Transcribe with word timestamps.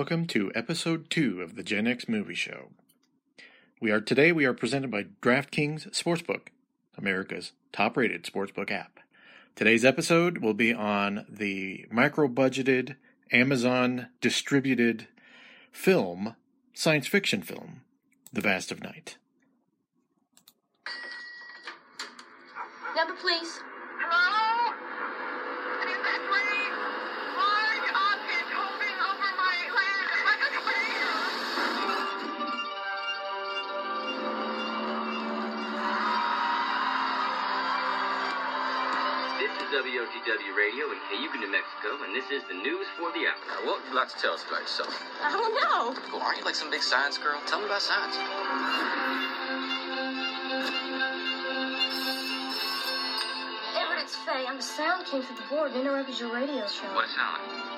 Welcome 0.00 0.24
to 0.28 0.50
episode 0.54 1.10
2 1.10 1.42
of 1.42 1.56
the 1.56 1.62
Gen 1.62 1.86
X 1.86 2.08
Movie 2.08 2.34
Show. 2.34 2.70
We 3.82 3.90
are 3.90 4.00
today 4.00 4.32
we 4.32 4.46
are 4.46 4.54
presented 4.54 4.90
by 4.90 5.08
DraftKings 5.20 5.90
Sportsbook, 5.90 6.48
America's 6.96 7.52
top-rated 7.70 8.24
sportsbook 8.24 8.70
app. 8.70 9.00
Today's 9.54 9.84
episode 9.84 10.38
will 10.38 10.54
be 10.54 10.72
on 10.72 11.26
the 11.28 11.84
micro-budgeted 11.90 12.96
Amazon 13.30 14.08
distributed 14.22 15.06
film, 15.70 16.34
science 16.72 17.06
fiction 17.06 17.42
film, 17.42 17.82
The 18.32 18.40
Vast 18.40 18.72
of 18.72 18.82
Night. 18.82 19.18
Number, 22.96 23.12
please. 23.20 23.60
WOTW 39.70 40.56
Radio 40.56 40.90
in 40.90 40.98
Cayuga, 41.08 41.38
New 41.38 41.52
Mexico, 41.52 42.02
and 42.02 42.12
this 42.12 42.28
is 42.32 42.42
the 42.48 42.54
news 42.54 42.86
for 42.98 43.12
the 43.12 43.30
hour. 43.30 43.38
Now, 43.46 43.66
what 43.66 43.78
would 43.78 43.88
you 43.88 43.94
like 43.94 44.08
to 44.08 44.16
tell 44.18 44.32
us 44.32 44.44
about 44.44 44.62
yourself? 44.62 44.90
I 45.22 45.30
don't 45.30 45.54
know. 45.54 45.94
Well, 46.12 46.20
aren't 46.22 46.38
you 46.38 46.44
like 46.44 46.56
some 46.56 46.70
big 46.70 46.82
science 46.82 47.18
girl? 47.18 47.40
Tell 47.46 47.60
me 47.60 47.66
about 47.66 47.80
science. 47.80 48.16
Everett, 53.78 54.02
it's 54.02 54.16
Faye. 54.16 54.46
And 54.48 54.58
the 54.58 54.62
sound 54.62 55.06
came 55.06 55.22
through 55.22 55.36
the 55.36 55.48
board 55.48 55.70
and 55.70 55.82
interrupted 55.82 56.18
your 56.18 56.34
radio 56.34 56.66
show. 56.66 56.92
What 56.92 57.04
it 57.04 57.10
sound 57.14 57.69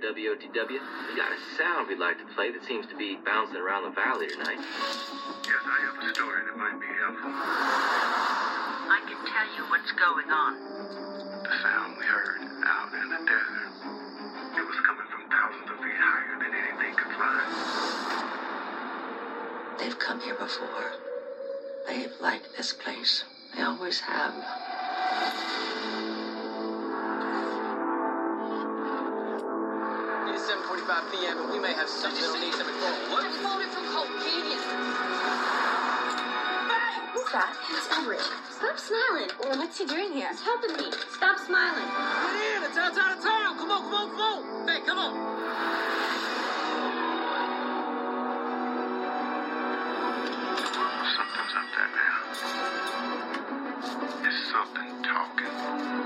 here 0.00 0.10
at 0.10 0.16
WOTW. 0.16 0.80
We 1.08 1.16
got 1.16 1.32
a 1.32 1.38
sound 1.56 1.88
we'd 1.88 1.98
like 1.98 2.18
to 2.18 2.24
play 2.34 2.50
that 2.50 2.64
seems 2.64 2.86
to 2.86 2.96
be 2.96 3.16
bouncing 3.24 3.56
around 3.56 3.84
the 3.84 3.90
valley 3.90 4.28
tonight. 4.28 4.58
Yes, 4.58 5.62
I 5.64 5.80
have 5.84 5.96
a 6.02 6.14
story 6.14 6.42
that 6.44 6.56
might 6.56 6.80
be 6.80 6.86
helpful. 6.86 7.30
I 7.32 9.00
can 9.06 9.16
tell 9.26 9.46
you 9.56 9.64
what's 9.70 9.92
going 9.92 10.30
on. 10.30 10.54
The 11.44 11.50
sound 11.62 11.96
we 11.98 12.04
heard 12.04 12.40
out 12.64 12.92
in 12.92 13.08
the 13.08 13.18
desert. 13.24 13.70
It 14.56 14.66
was 14.66 14.76
coming 14.84 15.06
from 15.10 15.28
thousands 15.30 15.70
of 15.70 15.76
feet 15.78 15.96
higher 15.96 16.36
than 16.40 16.52
anything 16.52 16.94
could 16.96 17.12
fly. 17.14 17.40
They've 19.78 19.98
come 19.98 20.20
here 20.20 20.34
before. 20.34 20.92
They've 21.86 22.12
liked 22.20 22.56
this 22.56 22.72
place. 22.72 23.24
They 23.54 23.62
always 23.62 24.00
have. 24.00 24.34
5 30.96 31.12
p.m., 31.12 31.36
and 31.36 31.52
we 31.52 31.58
may 31.58 31.74
have 31.74 31.90
something 31.90 32.22
that'll 32.22 32.40
need 32.40 32.54
some 32.54 32.66
informal 32.66 33.10
look. 33.10 33.20
They're 33.20 33.42
calling 33.44 33.68
from 33.68 33.84
Colgadian. 33.92 34.56
Hey! 36.72 36.96
that? 37.36 37.52
it's 37.68 37.88
Everett. 37.92 38.24
Stop 38.48 38.78
smiling. 38.80 39.28
What's 39.60 39.76
he 39.76 39.84
doing 39.84 40.12
here? 40.14 40.28
He's 40.30 40.40
helping 40.40 40.72
me. 40.72 40.90
Stop 41.12 41.38
smiling. 41.44 41.84
Get 41.84 42.40
in. 42.56 42.64
It's 42.64 42.78
outside 42.78 43.12
of 43.12 43.22
town. 43.22 43.58
Come 43.58 43.70
on, 43.72 43.82
come 43.82 43.92
on, 43.92 44.08
come 44.08 44.20
on. 44.24 44.68
Hey, 44.68 44.80
come 44.86 44.98
on. 44.98 45.12
Something's 51.12 51.54
up 51.60 51.68
there 51.76 51.92
now. 51.92 52.16
It's 54.24 54.40
something 54.48 54.90
talking. 55.04 56.05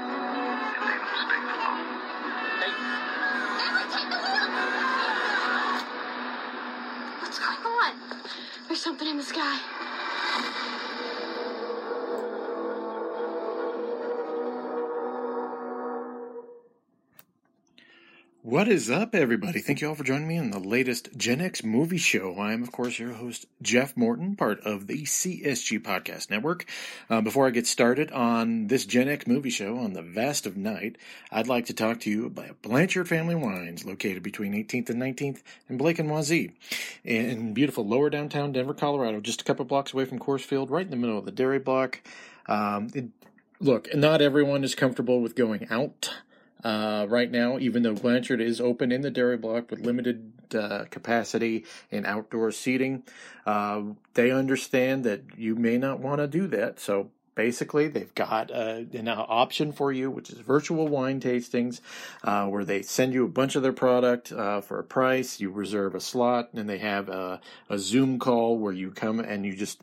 Something 8.80 9.08
in 9.08 9.18
the 9.18 9.22
sky. 9.22 10.90
What 18.43 18.69
is 18.69 18.91
up, 18.91 19.15
everybody? 19.15 19.61
Thank 19.61 19.83
you 19.83 19.89
all 19.91 19.95
for 19.95 20.03
joining 20.03 20.27
me 20.27 20.39
in 20.39 20.51
the 20.51 20.59
latest 20.59 21.11
Gen 21.15 21.43
X 21.43 21.62
movie 21.62 21.99
show. 21.99 22.37
I 22.39 22.55
am, 22.55 22.62
of 22.62 22.73
course, 22.73 22.99
your 22.99 23.12
host, 23.12 23.45
Jeff 23.61 23.99
Morton, 23.99 24.34
part 24.34 24.61
of 24.61 24.87
the 24.87 25.03
CSG 25.03 25.78
Podcast 25.81 26.31
Network. 26.31 26.65
Uh, 27.11 27.21
before 27.21 27.47
I 27.47 27.51
get 27.51 27.67
started 27.67 28.11
on 28.12 28.69
this 28.69 28.87
Gen 28.87 29.11
X 29.11 29.27
movie 29.27 29.51
show 29.51 29.77
on 29.77 29.93
the 29.93 30.01
Vast 30.01 30.47
of 30.47 30.56
Night, 30.56 30.97
I'd 31.31 31.49
like 31.49 31.67
to 31.67 31.75
talk 31.75 32.01
to 32.01 32.11
you 32.11 32.25
about 32.25 32.62
Blanchard 32.62 33.11
Family 33.11 33.34
Wines, 33.34 33.84
located 33.84 34.23
between 34.23 34.55
18th 34.55 34.89
and 34.89 35.03
19th 35.03 35.43
in 35.69 35.77
Blake 35.77 35.99
and 35.99 36.09
Wazee, 36.09 36.53
in 37.05 37.53
beautiful 37.53 37.87
lower 37.87 38.09
downtown 38.09 38.53
Denver, 38.53 38.72
Colorado, 38.72 39.21
just 39.21 39.43
a 39.43 39.45
couple 39.45 39.67
blocks 39.67 39.93
away 39.93 40.07
from 40.07 40.19
Coors 40.19 40.41
Field, 40.41 40.71
right 40.71 40.87
in 40.87 40.91
the 40.91 40.97
middle 40.97 41.19
of 41.19 41.27
the 41.27 41.31
dairy 41.31 41.59
block. 41.59 42.01
Um, 42.47 42.89
it, 42.95 43.09
look, 43.61 43.95
not 43.95 44.22
everyone 44.22 44.65
is 44.65 44.75
comfortable 44.75 45.21
with 45.21 45.37
going 45.37 45.67
out 45.71 46.11
uh, 46.65 47.06
right 47.09 47.31
now, 47.31 47.59
even 47.59 47.82
though 47.82 47.94
Blanchard 47.94 48.41
is 48.41 48.60
open 48.60 48.93
in 48.93 49.00
the 49.03 49.10
dairy 49.10 49.37
block 49.37 49.71
with 49.71 49.81
limited 49.81 50.32
uh, 50.54 50.84
capacity 50.91 51.65
and 51.91 52.06
outdoor 52.06 52.50
seating. 52.50 53.03
Uh, 53.47 53.82
they 54.15 54.31
understand 54.31 55.04
that 55.04 55.22
you 55.37 55.54
may 55.54 55.78
not 55.78 56.00
want 56.00 56.19
to 56.19 56.26
do 56.26 56.47
that. 56.48 56.81
So 56.81 57.10
basically, 57.34 57.88
they've 57.88 58.15
got 58.15 58.50
uh, 58.50 58.82
an 58.93 59.09
option 59.09 59.72
for 59.72 59.93
you, 59.93 60.10
which 60.10 60.31
is 60.31 60.38
virtual 60.38 60.88
wine 60.88 61.21
tastings, 61.21 61.81
uh, 62.25 62.47
where 62.47 62.65
they 62.65 62.82
send 62.82 63.15
you 63.15 63.25
a 63.25 63.28
bunch 63.28 63.56
of 63.56 63.62
their 63.62 63.72
product 63.72 64.32
uh, 64.32 64.60
for 64.60 64.78
a 64.78 64.84
price. 64.84 65.41
You 65.41 65.50
reserve 65.50 65.94
a 65.94 66.00
slot, 66.00 66.50
and 66.53 66.69
they 66.69 66.78
have 66.78 67.09
a, 67.09 67.41
a 67.69 67.78
Zoom 67.78 68.19
call 68.19 68.59
where 68.59 68.72
you 68.72 68.91
come 68.91 69.21
and 69.21 69.47
you 69.47 69.54
just 69.54 69.81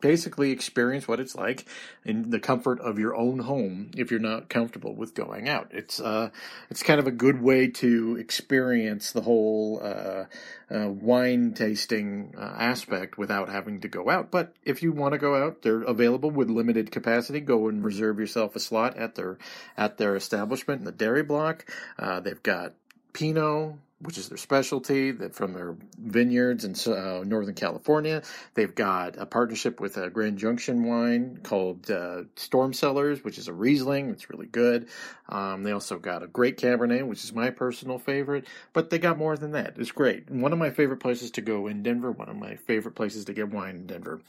basically 0.00 0.50
experience 0.50 1.08
what 1.08 1.20
it's 1.20 1.34
like 1.34 1.66
in 2.04 2.30
the 2.30 2.40
comfort 2.40 2.80
of 2.80 2.98
your 2.98 3.14
own 3.14 3.40
home 3.40 3.90
if 3.96 4.10
you're 4.10 4.20
not 4.20 4.48
comfortable 4.48 4.94
with 4.94 5.14
going 5.14 5.48
out. 5.48 5.68
It's 5.72 6.00
uh 6.00 6.30
it's 6.70 6.82
kind 6.82 7.00
of 7.00 7.06
a 7.06 7.12
good 7.12 7.40
way 7.40 7.68
to 7.68 8.16
experience 8.16 9.12
the 9.12 9.22
whole 9.22 9.80
uh, 9.82 10.24
uh 10.70 10.88
wine 10.88 11.54
tasting 11.54 12.34
uh, 12.36 12.54
aspect 12.58 13.18
without 13.18 13.48
having 13.48 13.80
to 13.80 13.88
go 13.88 14.10
out. 14.10 14.30
But 14.30 14.54
if 14.64 14.82
you 14.82 14.92
want 14.92 15.12
to 15.12 15.18
go 15.18 15.34
out, 15.34 15.62
they're 15.62 15.82
available 15.82 16.30
with 16.30 16.50
limited 16.50 16.90
capacity. 16.90 17.40
Go 17.40 17.68
and 17.68 17.84
reserve 17.84 18.18
yourself 18.18 18.56
a 18.56 18.60
slot 18.60 18.96
at 18.96 19.14
their 19.14 19.38
at 19.76 19.98
their 19.98 20.16
establishment 20.16 20.80
in 20.80 20.84
the 20.84 20.92
dairy 20.92 21.22
block. 21.22 21.70
Uh, 21.98 22.20
they've 22.20 22.42
got 22.42 22.74
Pinot, 23.12 23.76
which 24.00 24.18
is 24.18 24.28
their 24.28 24.36
specialty 24.36 25.10
that 25.10 25.34
from 25.34 25.54
their 25.54 25.76
vineyards 25.98 26.64
in 26.64 26.74
uh, 26.92 27.22
Northern 27.24 27.54
California. 27.54 28.22
They've 28.54 28.74
got 28.74 29.16
a 29.16 29.24
partnership 29.24 29.80
with 29.80 29.96
a 29.96 30.10
Grand 30.10 30.38
Junction 30.38 30.84
wine 30.84 31.40
called 31.42 31.90
uh, 31.90 32.24
Storm 32.36 32.72
Cellars, 32.72 33.24
which 33.24 33.38
is 33.38 33.48
a 33.48 33.54
Riesling. 33.54 34.10
It's 34.10 34.28
really 34.28 34.46
good. 34.46 34.88
Um, 35.28 35.62
they 35.62 35.72
also 35.72 35.98
got 35.98 36.22
a 36.22 36.26
great 36.26 36.56
Cabernet, 36.56 37.06
which 37.06 37.24
is 37.24 37.32
my 37.32 37.50
personal 37.50 37.98
favorite, 37.98 38.46
but 38.72 38.90
they 38.90 38.98
got 38.98 39.18
more 39.18 39.36
than 39.36 39.52
that. 39.52 39.74
It's 39.76 39.90
great. 39.90 40.30
One 40.30 40.52
of 40.52 40.58
my 40.58 40.70
favorite 40.70 40.98
places 40.98 41.30
to 41.32 41.40
go 41.40 41.66
in 41.66 41.82
Denver, 41.82 42.12
one 42.12 42.28
of 42.28 42.36
my 42.36 42.56
favorite 42.56 42.94
places 42.94 43.24
to 43.26 43.32
get 43.32 43.50
wine 43.50 43.76
in 43.76 43.86
Denver. 43.86 44.20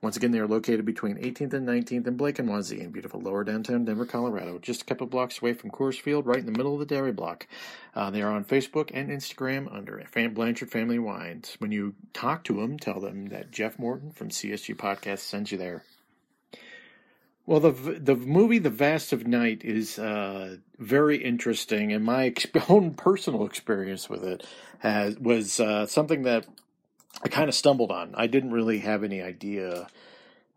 Once 0.00 0.16
again, 0.16 0.30
they 0.30 0.38
are 0.38 0.46
located 0.46 0.84
between 0.84 1.16
18th 1.16 1.52
and 1.52 1.68
19th 1.68 2.06
and 2.06 2.16
Blake 2.16 2.38
and 2.38 2.48
Wazee 2.48 2.80
in 2.80 2.90
beautiful 2.90 3.20
lower 3.20 3.44
downtown 3.44 3.84
Denver, 3.84 4.06
Colorado, 4.06 4.58
just 4.58 4.82
a 4.82 4.84
couple 4.84 5.06
blocks 5.06 5.40
away 5.40 5.52
from 5.52 5.70
Coors 5.70 6.00
Field, 6.00 6.26
right 6.26 6.38
in 6.38 6.46
the 6.46 6.52
middle 6.52 6.74
of 6.74 6.80
the 6.80 6.86
dairy 6.86 7.12
block. 7.12 7.46
Uh, 7.94 8.10
they 8.10 8.22
are 8.22 8.30
on 8.30 8.44
Facebook 8.44 8.90
and 8.92 9.10
Instagram 9.10 9.72
under 9.74 10.02
Fan 10.10 10.34
Blanchard 10.34 10.70
Family 10.70 10.98
Wines. 10.98 11.56
When 11.58 11.72
you 11.72 11.94
talk 12.12 12.44
to 12.44 12.54
them, 12.54 12.78
tell 12.78 13.00
them 13.00 13.26
that 13.26 13.50
Jeff 13.50 13.78
Morton 13.78 14.10
from 14.10 14.28
CSG 14.28 14.76
Podcast 14.76 15.20
sent 15.20 15.52
you 15.52 15.58
there. 15.58 15.82
Well, 17.46 17.60
the 17.60 17.70
the 17.70 18.16
movie 18.16 18.58
The 18.58 18.70
Vast 18.70 19.12
of 19.12 19.24
Night 19.24 19.64
is 19.64 20.00
uh, 20.00 20.56
very 20.78 21.18
interesting, 21.18 21.92
and 21.92 22.04
my 22.04 22.34
own 22.68 22.94
personal 22.94 23.46
experience 23.46 24.10
with 24.10 24.24
it 24.24 24.44
has 24.80 25.16
was 25.18 25.60
uh, 25.60 25.86
something 25.86 26.22
that 26.24 26.44
I 27.22 27.28
kind 27.28 27.48
of 27.48 27.54
stumbled 27.54 27.92
on. 27.92 28.14
I 28.16 28.26
didn't 28.26 28.50
really 28.50 28.80
have 28.80 29.04
any 29.04 29.22
idea 29.22 29.86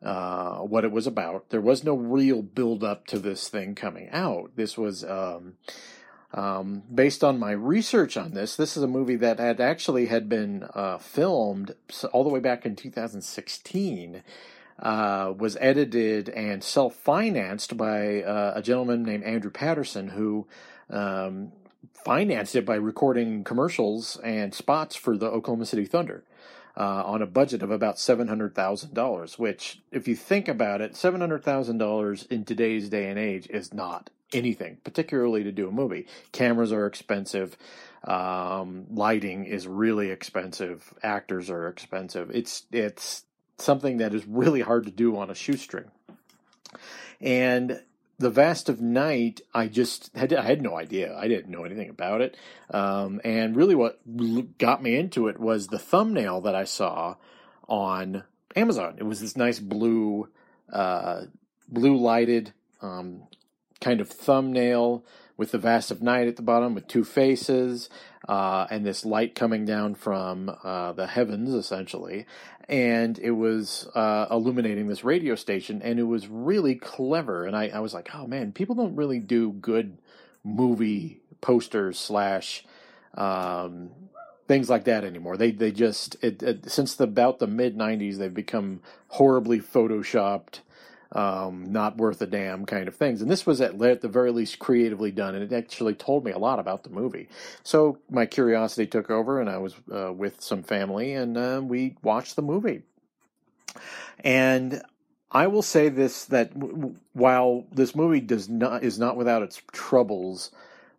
uh, 0.01 0.57
what 0.57 0.83
it 0.83 0.91
was 0.91 1.05
about. 1.05 1.51
There 1.51 1.61
was 1.61 1.83
no 1.83 1.95
real 1.95 2.41
build 2.41 2.83
up 2.83 3.05
to 3.07 3.19
this 3.19 3.49
thing 3.49 3.75
coming 3.75 4.09
out. 4.09 4.55
This 4.55 4.75
was 4.75 5.03
um, 5.03 5.57
um, 6.33 6.81
based 6.91 7.23
on 7.23 7.37
my 7.37 7.51
research 7.51 8.17
on 8.17 8.33
this. 8.33 8.55
This 8.55 8.75
is 8.75 8.81
a 8.81 8.87
movie 8.87 9.15
that 9.17 9.39
had 9.39 9.61
actually 9.61 10.07
had 10.07 10.27
been 10.27 10.67
uh, 10.73 10.97
filmed 10.97 11.75
all 12.11 12.23
the 12.23 12.31
way 12.31 12.39
back 12.39 12.65
in 12.65 12.75
2016. 12.75 14.23
Uh, 14.81 15.33
was 15.37 15.57
edited 15.59 16.29
and 16.29 16.63
self 16.63 16.95
financed 16.95 17.75
by 17.75 18.23
uh, 18.23 18.53
a 18.55 18.61
gentleman 18.61 19.03
named 19.03 19.23
Andrew 19.25 19.51
Patterson, 19.51 20.07
who 20.09 20.47
um, 20.89 21.51
financed 22.05 22.55
it 22.55 22.65
by 22.65 22.75
recording 22.75 23.43
commercials 23.43 24.17
and 24.23 24.53
spots 24.53 24.95
for 24.95 25.17
the 25.17 25.25
Oklahoma 25.27 25.65
City 25.65 25.85
Thunder. 25.85 26.23
Uh, 26.77 27.03
on 27.05 27.21
a 27.21 27.27
budget 27.27 27.61
of 27.61 27.71
about 27.71 27.99
seven 27.99 28.29
hundred 28.29 28.55
thousand 28.55 28.93
dollars, 28.93 29.37
which, 29.37 29.81
if 29.91 30.07
you 30.07 30.15
think 30.15 30.47
about 30.47 30.79
it, 30.79 30.95
seven 30.95 31.19
hundred 31.19 31.43
thousand 31.43 31.77
dollars 31.77 32.23
in 32.29 32.45
today's 32.45 32.87
day 32.87 33.09
and 33.09 33.19
age 33.19 33.47
is 33.49 33.73
not 33.73 34.09
anything, 34.31 34.77
particularly 34.85 35.43
to 35.43 35.51
do 35.51 35.67
a 35.67 35.71
movie. 35.71 36.07
Cameras 36.31 36.71
are 36.71 36.85
expensive, 36.85 37.57
um, 38.05 38.85
lighting 38.91 39.43
is 39.45 39.67
really 39.67 40.09
expensive, 40.09 40.93
actors 41.03 41.49
are 41.49 41.67
expensive. 41.67 42.31
It's 42.31 42.63
it's 42.71 43.23
something 43.61 43.97
that 43.97 44.13
is 44.13 44.25
really 44.25 44.61
hard 44.61 44.85
to 44.85 44.91
do 44.91 45.17
on 45.17 45.29
a 45.29 45.35
shoestring. 45.35 45.91
And 47.21 47.81
the 48.17 48.29
Vast 48.29 48.67
of 48.67 48.81
Night, 48.81 49.41
I 49.53 49.67
just 49.67 50.15
had 50.15 50.33
I 50.33 50.43
had 50.43 50.61
no 50.61 50.77
idea. 50.77 51.15
I 51.17 51.27
didn't 51.27 51.49
know 51.49 51.63
anything 51.63 51.89
about 51.89 52.21
it. 52.21 52.37
Um, 52.69 53.21
and 53.23 53.55
really, 53.55 53.75
what 53.75 53.99
got 54.57 54.83
me 54.83 54.97
into 54.97 55.27
it 55.27 55.39
was 55.39 55.67
the 55.67 55.79
thumbnail 55.79 56.41
that 56.41 56.55
I 56.55 56.65
saw 56.65 57.15
on 57.67 58.23
Amazon. 58.55 58.95
It 58.97 59.03
was 59.03 59.21
this 59.21 59.37
nice 59.37 59.59
blue, 59.59 60.27
uh, 60.71 61.25
blue 61.67 61.97
lighted 61.97 62.53
um, 62.81 63.23
kind 63.79 64.01
of 64.01 64.09
thumbnail 64.09 65.05
with 65.37 65.51
the 65.51 65.57
Vast 65.57 65.89
of 65.89 66.01
Night 66.01 66.27
at 66.27 66.35
the 66.35 66.41
bottom 66.41 66.75
with 66.75 66.87
two 66.87 67.05
faces 67.05 67.89
uh, 68.29 68.67
and 68.69 68.85
this 68.85 69.05
light 69.05 69.33
coming 69.33 69.65
down 69.65 69.95
from 69.95 70.55
uh, 70.63 70.93
the 70.93 71.07
heavens, 71.07 71.51
essentially. 71.51 72.27
And 72.69 73.17
it 73.17 73.31
was 73.31 73.87
uh, 73.95 74.27
illuminating 74.29 74.87
this 74.87 75.03
radio 75.03 75.33
station, 75.33 75.81
and 75.81 75.99
it 75.99 76.03
was 76.03 76.27
really 76.27 76.75
clever. 76.75 77.45
And 77.45 77.57
I, 77.57 77.69
I 77.69 77.79
was 77.79 77.95
like, 77.95 78.13
oh 78.13 78.27
man, 78.27 78.51
people 78.51 78.75
don't 78.75 78.95
really 78.95 79.17
do 79.17 79.51
good 79.53 79.97
movie 80.43 81.21
posters 81.41 81.97
slash 81.97 82.63
um, 83.15 83.89
things 84.47 84.69
like 84.69 84.83
that 84.83 85.03
anymore. 85.03 85.35
They 85.35 85.49
they 85.49 85.71
just 85.71 86.15
it, 86.21 86.43
it, 86.43 86.69
since 86.69 86.93
the, 86.93 87.05
about 87.05 87.39
the 87.39 87.47
mid 87.47 87.75
'90s, 87.75 88.17
they've 88.17 88.31
become 88.31 88.81
horribly 89.07 89.59
photoshopped 89.59 90.59
um, 91.11 91.71
not 91.71 91.97
worth 91.97 92.21
a 92.21 92.27
damn 92.27 92.65
kind 92.65 92.87
of 92.87 92.95
things. 92.95 93.21
And 93.21 93.29
this 93.31 93.45
was 93.45 93.61
at, 93.61 93.81
at 93.81 94.01
the 94.01 94.07
very 94.07 94.31
least 94.31 94.59
creatively 94.59 95.11
done, 95.11 95.35
and 95.35 95.43
it 95.43 95.55
actually 95.55 95.95
told 95.95 96.23
me 96.23 96.31
a 96.31 96.37
lot 96.37 96.59
about 96.59 96.83
the 96.83 96.89
movie. 96.89 97.29
So 97.63 97.97
my 98.09 98.25
curiosity 98.25 98.85
took 98.85 99.09
over, 99.09 99.39
and 99.41 99.49
I 99.49 99.57
was 99.57 99.75
uh, 99.91 100.13
with 100.13 100.41
some 100.41 100.63
family, 100.63 101.13
and 101.13 101.37
uh, 101.37 101.61
we 101.63 101.95
watched 102.03 102.35
the 102.35 102.41
movie. 102.41 102.83
And 104.23 104.81
I 105.31 105.47
will 105.47 105.61
say 105.61 105.89
this: 105.89 106.25
that 106.25 106.57
w- 106.59 106.95
while 107.13 107.65
this 107.71 107.95
movie 107.95 108.21
does 108.21 108.49
not 108.49 108.83
is 108.83 108.99
not 108.99 109.17
without 109.17 109.41
its 109.41 109.61
troubles, 109.71 110.51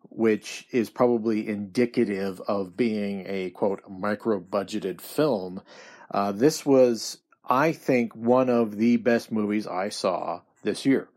which 0.08 0.66
is 0.72 0.90
probably 0.90 1.48
indicative 1.48 2.40
of 2.48 2.76
being 2.76 3.24
a 3.26 3.50
quote 3.50 3.82
micro 3.88 4.40
budgeted 4.40 5.00
film. 5.00 5.62
Uh, 6.10 6.32
this 6.32 6.66
was 6.66 7.18
I 7.48 7.72
think, 7.72 8.14
one 8.14 8.48
of 8.48 8.76
the 8.76 8.96
best 8.96 9.32
movies 9.32 9.66
I 9.66 9.88
saw 9.88 10.42
this 10.62 10.86
year. 10.86 11.08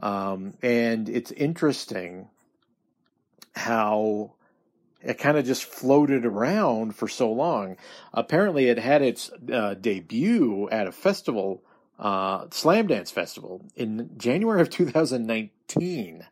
Um, 0.00 0.54
and 0.62 1.08
it's 1.08 1.32
interesting 1.32 2.28
how 3.54 4.32
it 5.02 5.18
kind 5.18 5.36
of 5.36 5.44
just 5.44 5.64
floated 5.64 6.24
around 6.24 6.96
for 6.96 7.08
so 7.08 7.30
long. 7.30 7.76
Apparently, 8.12 8.68
it 8.68 8.78
had 8.78 9.02
its 9.02 9.30
uh, 9.52 9.74
debut 9.74 10.68
at 10.70 10.86
a 10.86 10.92
festival, 10.92 11.62
uh, 11.98 12.46
Slamdance 12.46 13.10
Festival, 13.10 13.64
in 13.76 14.10
January 14.16 14.60
of 14.60 14.70
2019, 14.70 16.26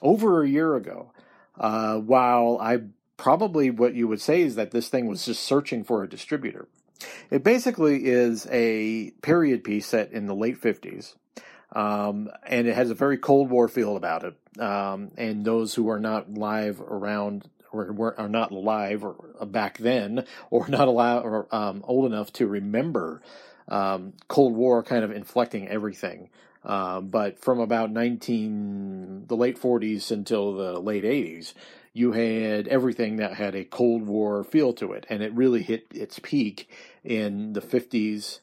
over 0.00 0.42
a 0.42 0.48
year 0.48 0.74
ago. 0.76 1.12
Uh, 1.58 1.98
while 1.98 2.58
I 2.60 2.80
probably 3.16 3.70
what 3.70 3.94
you 3.94 4.08
would 4.08 4.20
say 4.20 4.40
is 4.40 4.56
that 4.56 4.72
this 4.72 4.88
thing 4.88 5.06
was 5.06 5.24
just 5.24 5.44
searching 5.44 5.84
for 5.84 6.02
a 6.02 6.08
distributor. 6.08 6.66
It 7.30 7.42
basically 7.42 8.06
is 8.06 8.46
a 8.50 9.10
period 9.22 9.64
piece 9.64 9.86
set 9.86 10.12
in 10.12 10.26
the 10.26 10.34
late 10.34 10.60
50s. 10.60 11.14
Um, 11.74 12.30
and 12.46 12.66
it 12.66 12.74
has 12.74 12.90
a 12.90 12.94
very 12.94 13.16
Cold 13.16 13.50
War 13.50 13.68
feel 13.68 13.96
about 13.96 14.24
it. 14.24 14.60
Um, 14.60 15.10
and 15.16 15.44
those 15.44 15.74
who 15.74 15.88
are 15.88 16.00
not 16.00 16.34
live 16.34 16.80
around 16.80 17.48
or 17.72 18.14
are 18.18 18.28
not 18.28 18.52
alive 18.52 19.02
or 19.02 19.16
uh, 19.40 19.46
back 19.46 19.78
then, 19.78 20.24
or 20.50 20.68
not 20.68 20.88
alive 20.88 21.24
or 21.24 21.46
um, 21.54 21.82
old 21.86 22.06
enough 22.06 22.32
to 22.34 22.46
remember 22.46 23.22
um, 23.68 24.12
Cold 24.28 24.54
War 24.54 24.82
kind 24.82 25.04
of 25.04 25.10
inflecting 25.10 25.68
everything. 25.68 26.28
Uh, 26.64 27.00
but 27.00 27.40
from 27.40 27.58
about 27.58 27.90
19, 27.90 29.26
the 29.26 29.36
late 29.36 29.60
40s 29.60 30.10
until 30.10 30.54
the 30.54 30.78
late 30.78 31.04
80s, 31.04 31.54
you 31.92 32.12
had 32.12 32.68
everything 32.68 33.16
that 33.16 33.34
had 33.34 33.54
a 33.54 33.64
Cold 33.64 34.06
War 34.06 34.42
feel 34.44 34.72
to 34.74 34.92
it, 34.92 35.06
and 35.08 35.22
it 35.22 35.32
really 35.32 35.62
hit 35.62 35.86
its 35.92 36.18
peak 36.18 36.68
in 37.04 37.52
the 37.52 37.60
50s 37.60 38.40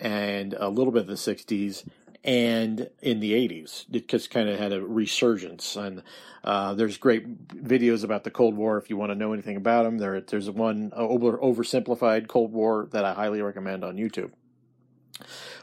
and 0.00 0.54
a 0.54 0.68
little 0.68 0.92
bit 0.92 1.02
of 1.02 1.06
the 1.08 1.14
60s 1.14 1.84
and 2.24 2.90
in 3.00 3.20
the 3.20 3.32
80s. 3.32 3.86
It 3.92 4.08
just 4.08 4.30
kind 4.30 4.48
of 4.48 4.58
had 4.58 4.72
a 4.72 4.84
resurgence. 4.84 5.76
And 5.76 6.02
uh, 6.44 6.74
there's 6.74 6.96
great 6.98 7.48
videos 7.48 8.04
about 8.04 8.24
the 8.24 8.30
Cold 8.30 8.56
War 8.56 8.78
if 8.78 8.90
you 8.90 8.96
want 8.96 9.12
to 9.12 9.16
know 9.16 9.32
anything 9.32 9.56
about 9.56 9.84
them. 9.84 9.98
There, 9.98 10.20
there's 10.20 10.50
one 10.50 10.92
over, 10.94 11.38
oversimplified 11.38 12.28
Cold 12.28 12.52
War 12.52 12.88
that 12.90 13.04
I 13.04 13.14
highly 13.14 13.40
recommend 13.42 13.84
on 13.84 13.96
YouTube. 13.96 14.32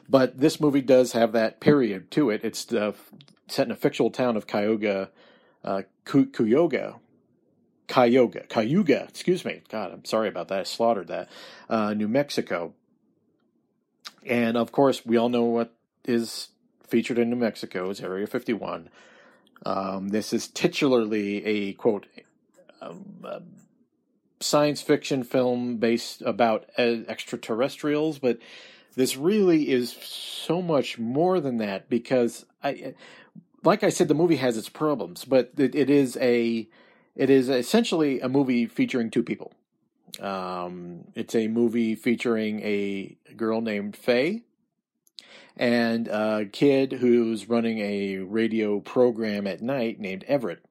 But 0.08 0.40
this 0.40 0.60
movie 0.60 0.82
does 0.82 1.14
have 1.14 1.32
that 1.34 1.60
period 1.60 2.12
to 2.12 2.30
it. 2.30 2.42
It's 2.44 2.72
uh, 2.72 2.94
set 3.48 3.68
in 3.68 3.72
a 3.72 3.76
fictional 3.76 4.12
town 4.12 4.38
of 4.38 4.48
Cuyahoga, 4.48 5.12
uh, 5.64 5.82
Cayuga, 7.88 8.46
Cayuga, 8.48 9.06
excuse 9.08 9.46
me. 9.46 9.62
God, 9.70 9.92
I'm 9.92 10.06
sorry 10.06 10.28
about 10.28 10.48
that. 10.50 10.60
I 10.60 10.64
slaughtered 10.64 11.08
that. 11.08 11.30
Uh, 11.70 11.94
New 11.94 12.08
Mexico. 12.08 12.74
And 14.26 14.58
of 14.58 14.72
course, 14.72 15.06
we 15.06 15.18
all 15.18 15.30
know 15.30 15.44
what 15.44 15.74
is 16.04 16.50
featured 16.88 17.20
in 17.20 17.30
New 17.30 17.36
Mexico 17.36 17.90
is 17.90 18.02
Area 18.02 18.28
51. 18.28 18.90
Um, 19.66 20.10
this 20.10 20.34
is 20.34 20.48
titularly 20.48 21.42
a 21.46 21.74
quote 21.74 22.08
um, 22.82 23.24
science 24.40 24.82
fiction 24.82 25.24
film 25.24 25.78
based 25.78 26.22
about 26.22 26.70
uh, 26.78 27.04
extraterrestrials, 27.08 28.20
but 28.20 28.40
this 28.96 29.18
really 29.18 29.72
is 29.72 29.92
so 29.94 30.62
much 30.62 30.98
more 30.98 31.40
than 31.40 31.58
that 31.58 31.90
because 31.90 32.46
I, 32.64 32.94
like 33.64 33.84
I 33.84 33.90
said, 33.90 34.08
the 34.08 34.14
movie 34.14 34.38
has 34.38 34.58
its 34.58 34.70
problems, 34.70 35.26
but 35.26 35.52
it, 35.58 35.76
it 35.76 35.90
is 35.90 36.18
a 36.18 36.68
it 37.16 37.30
is 37.30 37.50
essentially 37.50 38.20
a 38.20 38.30
movie 38.30 38.66
featuring 38.66 39.10
two 39.10 39.24
people. 39.24 39.54
Um, 40.20 41.06
it's 41.14 41.36
a 41.36 41.48
movie 41.48 41.96
featuring 41.96 42.62
a 42.62 43.18
girl 43.36 43.62
named 43.62 43.96
Faye 43.96 44.44
and 45.58 46.08
a 46.08 46.46
kid 46.52 46.94
who's 46.94 47.50
running 47.50 47.80
a 47.80 48.18
radio 48.18 48.80
program 48.80 49.48
at 49.48 49.62
night 49.62 50.00
named 50.00 50.24
Everett 50.28 50.66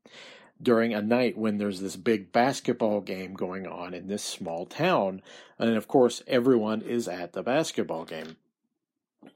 during 0.63 0.95
a 0.95 1.03
night 1.03 1.37
when 1.37 1.59
there's 1.59 1.81
this 1.81 1.97
big 1.97 2.33
basketball 2.33 3.01
game 3.01 3.35
going 3.35 3.67
on 3.67 3.93
in 3.93 4.07
this 4.09 4.23
small 4.23 4.67
town. 4.67 5.23
And 5.59 5.77
of 5.77 5.89
course, 5.89 6.23
everyone 6.27 6.83
is 6.83 7.09
at 7.09 7.33
the 7.33 7.43
basketball 7.43 8.05
game. 8.05 8.37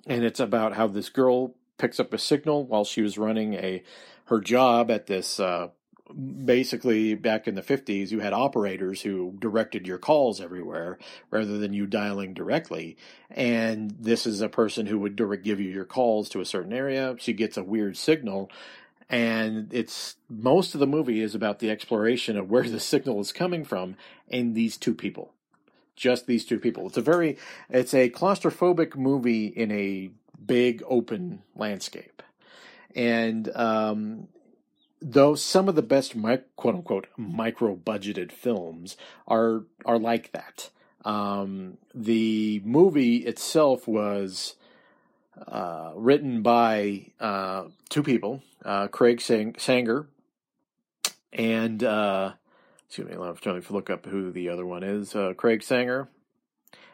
And 0.07 0.25
it's 0.25 0.41
about 0.41 0.75
how 0.75 0.87
this 0.87 1.09
girl 1.09 1.55
picks 1.77 2.01
up 2.01 2.13
a 2.13 2.19
signal 2.19 2.67
while 2.67 2.85
she 2.85 3.03
was 3.03 3.19
running 3.19 3.55
a 3.55 3.83
her 4.27 4.41
job 4.41 4.91
at 4.91 5.07
this 5.07 5.41
uh, 5.41 5.69
basically 6.15 7.15
back 7.15 7.47
in 7.47 7.55
the 7.55 7.63
50s 7.63 8.11
you 8.11 8.21
had 8.21 8.33
operators 8.33 9.03
who 9.03 9.35
directed 9.39 9.87
your 9.87 9.99
calls 9.99 10.41
everywhere 10.41 10.99
rather 11.31 11.59
than 11.59 11.73
you 11.73 11.87
dialing 11.87 12.35
directly. 12.35 12.97
And 13.31 13.95
this 13.99 14.27
is 14.27 14.41
a 14.41 14.49
person 14.49 14.87
who 14.87 14.99
would 15.01 15.17
direct 15.17 15.45
give 15.45 15.61
you 15.61 15.71
your 15.71 15.85
calls 15.85 16.29
to 16.31 16.41
a 16.41 16.47
certain 16.47 16.73
area. 16.73 17.17
She 17.19 17.33
gets 17.33 17.57
a 17.57 17.63
weird 17.63 17.97
signal. 17.97 18.51
And 19.11 19.73
it's 19.73 20.17
most 20.29 20.75
of 20.75 20.81
the 20.81 20.87
movie 20.87 21.23
is 21.23 21.35
about 21.35 21.59
the 21.59 21.71
exploration 21.71 22.37
of 22.37 22.51
where 22.51 22.63
the 22.69 22.81
signal 22.81 23.21
is 23.21 23.33
coming 23.33 23.65
from 23.65 23.97
and 24.31 24.55
these 24.55 24.77
two 24.77 24.95
people. 24.95 25.33
Just 25.97 26.27
these 26.27 26.45
two 26.45 26.61
people. 26.61 26.87
It's 26.87 26.97
a 26.97 27.03
very 27.03 27.39
it's 27.69 27.93
a 27.93 28.09
claustrophobic 28.11 28.97
movie 28.97 29.47
in 29.47 29.73
a 29.73 30.11
big 30.45 30.83
open 30.87 31.43
landscape. 31.57 32.23
And 32.95 33.51
um, 33.57 34.29
though 35.01 35.35
some 35.35 35.69
of 35.69 35.75
the 35.75 35.83
best 35.83 36.15
quote 36.57 36.75
unquote 36.75 37.07
micro 37.17 37.77
budgeted 37.77 38.33
films 38.33 38.97
are 39.27 39.65
are 39.85 39.99
like 39.99 40.33
that. 40.33 40.71
Um, 41.05 41.79
the 41.95 42.61
movie 42.65 43.19
itself 43.19 43.87
was 43.87 44.57
uh, 45.47 45.93
written 45.95 46.43
by 46.43 47.13
uh, 47.21 47.65
two 47.89 48.03
people, 48.03 48.43
uh, 48.65 48.89
Craig 48.89 49.21
Sang- 49.21 49.55
Sanger 49.59 50.09
and 51.33 51.85
uh, 51.85 52.33
excuse 52.87 53.09
me, 53.09 53.15
I'm 53.15 53.37
trying 53.37 53.63
to 53.63 53.73
look 53.73 53.91
up 53.91 54.07
who 54.07 54.33
the 54.33 54.49
other 54.49 54.67
one 54.67 54.83
is. 54.83 55.15
Uh, 55.15 55.35
Craig 55.35 55.63
Sanger 55.63 56.09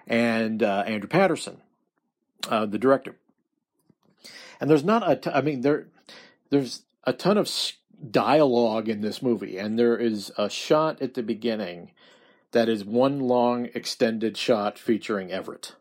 and 0.06 0.62
uh, 0.62 0.84
Andrew 0.87 1.08
Patterson, 1.08 1.62
the 2.42 2.78
director. 2.78 3.16
And 4.61 4.68
there's 4.68 4.84
not 4.84 5.08
a, 5.08 5.16
t- 5.16 5.30
I 5.30 5.40
mean 5.40 5.62
there, 5.62 5.87
there's 6.50 6.82
a 7.04 7.12
ton 7.12 7.38
of 7.38 7.49
dialogue 8.11 8.88
in 8.88 9.00
this 9.00 9.23
movie, 9.23 9.58
and 9.58 9.78
there 9.78 9.96
is 9.96 10.32
a 10.37 10.49
shot 10.49 11.00
at 11.00 11.14
the 11.14 11.23
beginning 11.23 11.90
that 12.52 12.68
is 12.68 12.84
one 12.84 13.20
long 13.20 13.68
extended 13.75 14.37
shot 14.37 14.78
featuring 14.78 15.32
Everett 15.32 15.75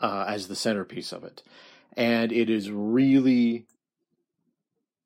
uh, 0.00 0.24
as 0.28 0.48
the 0.48 0.56
centerpiece 0.56 1.12
of 1.12 1.24
it, 1.24 1.42
and 1.96 2.32
it 2.32 2.50
is 2.50 2.70
really. 2.70 3.66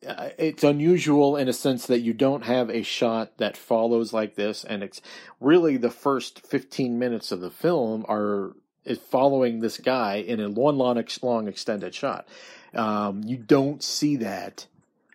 Uh, 0.07 0.29
it's 0.39 0.63
unusual 0.63 1.37
in 1.37 1.49
a 1.49 1.53
sense 1.53 1.87
that 1.87 2.01
you 2.01 2.13
don't 2.13 2.45
have 2.45 2.71
a 2.71 2.83
shot 2.83 3.39
that 3.39 3.57
follows 3.57 4.13
like 4.13 4.37
this, 4.37 4.63
and 4.63 4.83
it's 4.83 5.01
really 5.41 5.77
the 5.79 5.91
first 5.91 6.47
15 6.47 6.99
minutes 6.99 7.33
of 7.33 7.41
the 7.41 7.51
film 7.51 8.05
are 8.07 8.55
is 8.85 8.99
following 8.99 9.61
this 9.61 9.79
guy 9.79 10.17
in 10.17 10.39
a 10.39 10.49
one 10.49 10.79
long, 10.79 11.03
long 11.23 11.49
extended 11.49 11.95
shot. 11.95 12.29
Um, 12.73 13.23
you 13.25 13.37
don't 13.37 13.83
see 13.83 14.17
that 14.17 14.67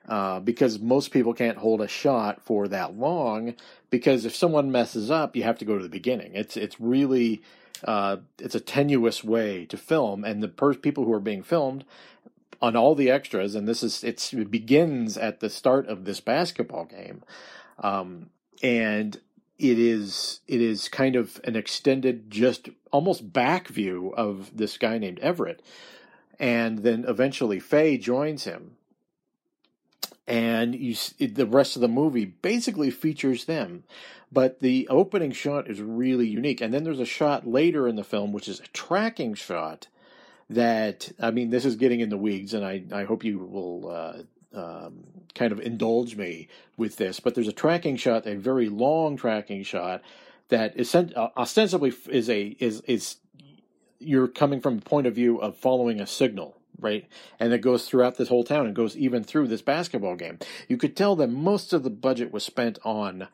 uh, 0.08 0.39
because 0.39 0.79
most 0.79 1.12
people 1.12 1.34
can't 1.34 1.58
hold 1.58 1.81
a 1.81 1.88
shot 1.88 2.41
for 2.41 2.67
that 2.67 2.98
long. 2.98 3.55
Because 3.89 4.25
if 4.25 4.36
someone 4.36 4.72
messes 4.72 5.12
up, 5.12 5.36
you 5.36 5.43
have 5.43 5.58
to 5.60 5.65
go 5.65 5.77
to 5.77 5.84
the 5.84 5.89
beginning. 5.89 6.31
It's 6.34 6.58
it's 6.58 6.79
really 6.79 7.41
uh, 7.84 8.17
it's 8.39 8.55
a 8.55 8.60
tenuous 8.60 9.24
way 9.24 9.65
to 9.65 9.77
film, 9.77 10.24
and 10.24 10.41
the 10.41 10.48
per- 10.48 10.74
people 10.74 11.05
who 11.05 11.13
are 11.13 11.20
being 11.20 11.43
filmed 11.43 11.84
on 12.62 12.75
all 12.75 12.93
the 12.93 13.10
extras, 13.10 13.55
and 13.55 13.67
this 13.67 13.81
is 13.84 14.03
it 14.03 14.51
begins 14.51 15.17
at 15.17 15.39
the 15.39 15.50
start 15.50 15.88
of 15.88 16.05
this 16.05 16.20
basketball 16.20 16.86
game, 16.86 17.24
um, 17.79 18.29
and 18.62 19.20
it 19.58 19.79
is 19.79 20.41
it 20.48 20.62
is 20.62 20.88
kind 20.88 21.15
of 21.15 21.41
an 21.43 21.55
extended, 21.55 22.29
just 22.29 22.70
almost 22.91 23.34
back 23.34 23.67
view 23.67 24.13
of 24.15 24.55
this 24.55 24.77
guy 24.77 24.98
named 24.98 25.20
Everett, 25.20 25.62
and 26.39 26.79
then 26.79 27.03
eventually 27.08 27.60
Faye 27.60 27.98
joins 27.98 28.43
him, 28.43 28.77
and 30.27 30.75
you 30.75 30.95
the 31.19 31.45
rest 31.45 31.75
of 31.75 31.81
the 31.81 31.87
movie 31.87 32.25
basically 32.25 32.91
features 32.91 33.45
them 33.45 33.83
but 34.31 34.61
the 34.61 34.87
opening 34.87 35.31
shot 35.31 35.69
is 35.69 35.81
really 35.81 36.27
unique. 36.27 36.61
And 36.61 36.73
then 36.73 36.85
there's 36.85 37.01
a 37.01 37.05
shot 37.05 37.45
later 37.45 37.87
in 37.87 37.97
the 37.97 38.03
film 38.03 38.31
which 38.31 38.47
is 38.47 38.61
a 38.61 38.67
tracking 38.67 39.33
shot 39.33 39.87
that 40.49 41.11
i 41.19 41.31
mean 41.31 41.49
this 41.49 41.63
is 41.63 41.77
getting 41.77 42.01
in 42.01 42.09
the 42.09 42.17
weeds 42.17 42.53
and 42.53 42.65
i, 42.65 42.83
I 42.91 43.05
hope 43.05 43.23
you 43.23 43.39
will 43.39 43.89
uh, 43.89 44.17
um, 44.53 45.05
kind 45.33 45.53
of 45.53 45.61
indulge 45.61 46.17
me 46.17 46.49
with 46.75 46.97
this 46.97 47.21
but 47.21 47.35
there's 47.35 47.47
a 47.47 47.53
tracking 47.53 47.95
shot 47.95 48.27
a 48.27 48.35
very 48.35 48.67
long 48.67 49.15
tracking 49.15 49.63
shot 49.63 50.01
that 50.49 50.75
is 50.75 50.93
uh, 50.93 51.29
ostensibly 51.37 51.93
is 52.09 52.29
a 52.29 52.57
is 52.59 52.81
is 52.81 53.15
you're 53.99 54.27
coming 54.27 54.59
from 54.59 54.79
a 54.79 54.81
point 54.81 55.07
of 55.07 55.15
view 55.15 55.37
of 55.37 55.55
following 55.55 56.01
a 56.01 56.07
signal 56.07 56.57
right? 56.79 57.07
And 57.39 57.53
it 57.53 57.59
goes 57.59 57.87
throughout 57.87 58.17
this 58.17 58.29
whole 58.29 58.43
town 58.43 58.65
and 58.65 58.75
goes 58.75 58.97
even 58.97 59.23
through 59.23 59.47
this 59.47 59.61
basketball 59.61 60.15
game. 60.15 60.39
You 60.67 60.77
could 60.77 60.95
tell 60.95 61.15
that 61.17 61.29
most 61.29 61.73
of 61.73 61.83
the 61.83 61.89
budget 61.89 62.31
was 62.31 62.43
spent 62.43 62.79
on 62.83 63.27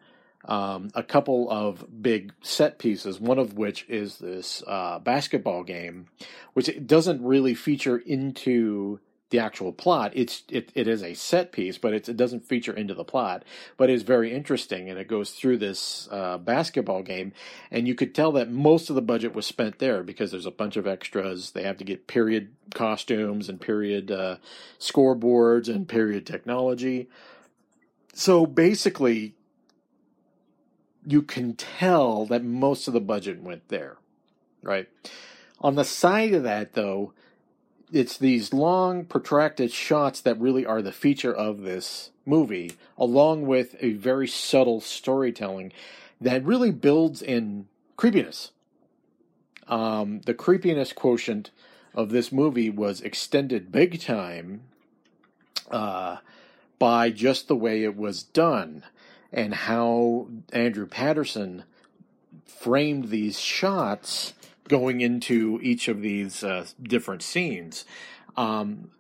um, 0.46 0.89
a 0.94 1.03
couple 1.03 1.50
of 1.50 1.86
big 2.01 2.34
set 2.41 2.79
pieces, 2.79 3.20
one 3.20 3.39
of 3.39 3.53
which 3.53 3.86
is 3.89 4.17
this 4.17 4.63
uh, 4.65 5.00
basketball 5.00 5.63
game, 5.63 6.08
which 6.53 6.70
it 6.70 6.88
doesn't 6.88 7.24
really 7.24 7.53
feature 7.53 7.98
into 7.98 9.00
the 9.30 9.40
actual 9.40 9.74
plot. 9.74 10.12
It's 10.16 10.44
it, 10.50 10.72
it 10.74 10.88
is 10.88 11.04
a 11.04 11.14
set 11.14 11.52
piece, 11.52 11.78
but 11.78 11.94
it 11.94 12.16
doesn't 12.16 12.46
feature 12.46 12.74
into 12.74 12.94
the 12.94 13.04
plot. 13.04 13.44
But 13.76 13.90
it's 13.90 14.04
very 14.04 14.34
interesting, 14.34 14.90
and 14.90 14.98
it 14.98 15.08
goes 15.08 15.32
through 15.32 15.58
this 15.58 16.08
uh, 16.12 16.38
basketball 16.38 17.04
game, 17.04 17.34
and 17.70 17.88
you 17.88 17.96
could 17.96 18.16
tell 18.16 18.32
that 18.34 18.50
most 18.50 18.90
of 18.90 18.96
the 18.96 19.02
budget 19.02 19.36
was 19.36 19.46
spent 19.46 19.80
there 19.80 20.04
because 20.04 20.32
there's 20.32 20.46
a 20.46 20.52
bunch 20.52 20.78
of 20.78 20.88
extras. 20.88 21.52
They 21.52 21.64
have 21.64 21.78
to 21.78 21.84
get 21.84 22.08
period 22.08 22.54
costumes 22.74 23.50
and 23.50 23.60
period 23.60 24.12
uh, 24.12 24.38
scoreboards 24.80 25.68
and 25.68 25.88
period 25.88 26.26
technology. 26.26 27.10
So 28.14 28.46
basically, 28.46 29.36
you 31.06 31.22
can 31.22 31.54
tell 31.56 32.26
that 32.26 32.44
most 32.44 32.88
of 32.88 32.94
the 32.94 33.02
budget 33.02 33.42
went 33.42 33.68
there, 33.68 33.98
right? 34.62 34.88
On 35.60 35.76
the 35.76 35.84
side 35.84 36.34
of 36.34 36.44
that, 36.44 36.74
though 36.74 37.14
it's 37.91 38.17
these 38.17 38.53
long, 38.53 39.06
protracted 39.06 39.72
shots 39.72 40.22
that 40.22 40.39
really 40.39 40.65
are 40.65 40.82
the 40.82 40.91
feature 40.91 41.34
of 41.34 41.62
this 41.62 42.12
movie, 42.25 42.74
along 42.98 43.46
with 43.48 43.75
a 43.79 43.94
very 43.94 44.27
subtle 44.27 44.82
storytelling 44.82 45.72
that 46.20 46.44
really 46.44 46.72
builds 46.72 47.22
in 47.22 47.67
creepiness. 47.96 48.51
Um, 49.67 50.22
the 50.22 50.34
creepiness 50.34 50.94
quotient 50.94 51.51
of 51.94 52.10
this 52.10 52.32
movie 52.32 52.70
was 52.70 53.01
extended 53.01 53.72
big 53.72 54.00
time 54.01 54.62
uh, 55.72 56.17
by 56.79 57.10
just 57.10 57.48
the 57.48 57.56
way 57.56 57.84
it 57.84 57.96
was 57.96 58.24
done 58.24 58.84
and 59.32 59.53
how 59.53 60.27
Andrew 60.53 60.86
Patterson 60.86 61.63
framed 62.46 63.10
these 63.10 63.39
shots 63.39 64.34
going 64.68 65.02
into 65.02 65.60
each 65.62 65.88
of 65.88 66.02
these 66.02 66.44
uh, 66.44 66.66
different 66.82 67.22
scenes. 67.22 67.86
Um, 68.36 68.92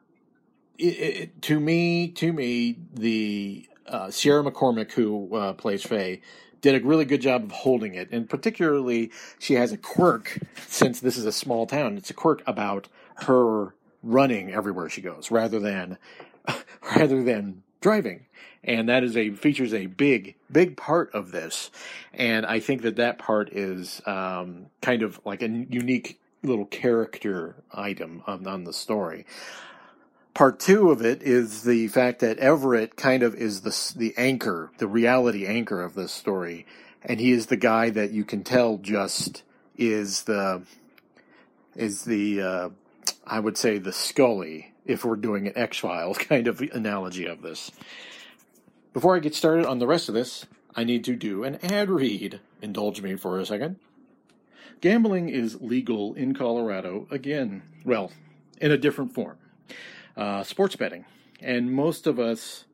it, 0.77 0.83
it, 0.83 1.41
to 1.43 1.59
me, 1.59 2.09
to 2.09 2.33
me, 2.33 2.77
the 2.93 3.67
uh, 3.87 4.11
Sierra 4.11 4.43
McCormick, 4.43 4.91
who 4.91 5.35
uh, 5.35 5.53
plays 5.53 5.83
Faye, 5.83 6.21
did 6.61 6.81
a 6.81 6.85
really 6.85 7.05
good 7.05 7.21
job 7.21 7.43
of 7.43 7.51
holding 7.51 7.95
it, 7.95 8.09
and 8.11 8.29
particularly 8.29 9.11
she 9.39 9.53
has 9.55 9.71
a 9.71 9.77
quirk. 9.77 10.39
Since 10.67 10.99
this 10.99 11.17
is 11.17 11.25
a 11.25 11.31
small 11.31 11.65
town, 11.67 11.97
it's 11.97 12.09
a 12.09 12.13
quirk 12.13 12.43
about 12.47 12.87
her 13.15 13.75
running 14.03 14.51
everywhere 14.51 14.89
she 14.89 15.01
goes, 15.01 15.31
rather 15.31 15.59
than 15.59 15.97
rather 16.95 17.23
than 17.23 17.63
driving. 17.81 18.25
And 18.63 18.89
that 18.89 19.03
is 19.03 19.15
a 19.15 19.31
features 19.31 19.73
a 19.73 19.85
big 19.85 20.35
big 20.51 20.77
part 20.77 21.13
of 21.13 21.31
this. 21.31 21.71
And 22.13 22.45
i 22.45 22.59
think 22.59 22.81
that 22.81 22.97
that 22.97 23.19
part 23.19 23.49
is 23.53 24.01
um, 24.05 24.67
kind 24.81 25.03
of 25.03 25.19
like 25.25 25.41
a 25.41 25.47
unique 25.47 26.19
little 26.43 26.65
character 26.65 27.55
item 27.73 28.23
on, 28.27 28.45
on 28.47 28.63
the 28.63 28.73
story. 28.73 29.25
Part 30.33 30.59
two 30.59 30.91
of 30.91 31.01
it 31.03 31.23
is 31.23 31.63
the 31.63 31.87
fact 31.87 32.19
that 32.19 32.37
everett 32.37 32.95
kind 32.95 33.23
of 33.23 33.35
is 33.35 33.61
the 33.61 33.93
the 33.97 34.13
anchor 34.17 34.71
the 34.77 34.87
reality 34.87 35.45
anchor 35.45 35.81
of 35.81 35.95
this 35.95 36.11
story. 36.11 36.65
And 37.03 37.19
he 37.19 37.31
is 37.31 37.45
the 37.45 37.57
guy 37.57 37.89
that 37.91 38.11
you 38.11 38.25
can 38.25 38.43
tell 38.43 38.77
just 38.77 39.43
is 39.77 40.23
the 40.23 40.63
is 41.75 42.03
the 42.03 42.41
uh, 42.41 42.69
I 43.25 43.39
would 43.39 43.57
say 43.57 43.77
the 43.77 43.93
Scully, 43.93 44.73
if 44.87 45.05
we're 45.05 45.15
doing 45.15 45.47
an 45.47 45.53
X 45.55 45.77
Files 45.77 46.17
kind 46.17 46.47
of 46.47 46.61
analogy 46.61 47.25
of 47.25 47.41
this. 47.41 47.71
Before 48.93 49.15
I 49.15 49.19
get 49.19 49.35
started 49.35 49.65
on 49.65 49.79
the 49.79 49.87
rest 49.87 50.09
of 50.09 50.15
this, 50.15 50.45
I 50.75 50.83
need 50.83 51.03
to 51.05 51.15
do 51.15 51.43
an 51.43 51.59
ad 51.63 51.89
read. 51.89 52.39
Indulge 52.61 53.01
me 53.01 53.15
for 53.15 53.39
a 53.39 53.45
second. 53.45 53.77
Gambling 54.81 55.29
is 55.29 55.61
legal 55.61 56.13
in 56.13 56.33
Colorado 56.33 57.07
again. 57.09 57.63
Well, 57.83 58.11
in 58.59 58.71
a 58.71 58.77
different 58.77 59.13
form. 59.13 59.37
Uh, 60.15 60.43
sports 60.43 60.75
betting. 60.75 61.05
And 61.41 61.71
most 61.71 62.07
of 62.07 62.19
us 62.19 62.65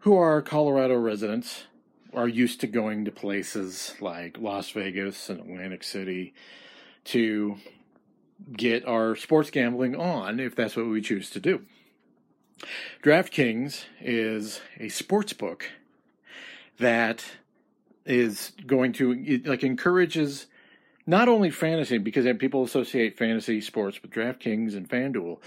who 0.00 0.14
are 0.14 0.42
Colorado 0.42 0.96
residents 0.96 1.64
are 2.12 2.28
used 2.28 2.60
to 2.60 2.66
going 2.66 3.04
to 3.04 3.10
places 3.10 3.94
like 4.00 4.38
Las 4.38 4.70
Vegas 4.70 5.28
and 5.28 5.40
Atlantic 5.40 5.82
City 5.82 6.34
to 7.04 7.56
get 8.52 8.86
our 8.86 9.16
sports 9.16 9.50
gambling 9.50 9.96
on 9.96 10.40
if 10.40 10.54
that's 10.54 10.76
what 10.76 10.86
we 10.86 11.00
choose 11.00 11.30
to 11.30 11.40
do. 11.40 11.62
DraftKings 13.02 13.84
is 14.00 14.60
a 14.78 14.88
sports 14.88 15.32
book 15.32 15.70
that 16.78 17.24
is 18.06 18.52
going 18.66 18.92
to 18.92 19.42
like 19.44 19.62
encourages 19.62 20.46
not 21.06 21.28
only 21.28 21.50
fantasy 21.50 21.98
because 21.98 22.26
people 22.38 22.64
associate 22.64 23.16
fantasy 23.16 23.60
sports 23.60 24.00
with 24.00 24.10
DraftKings 24.10 24.74
and 24.74 24.88
FanDuel. 24.88 25.38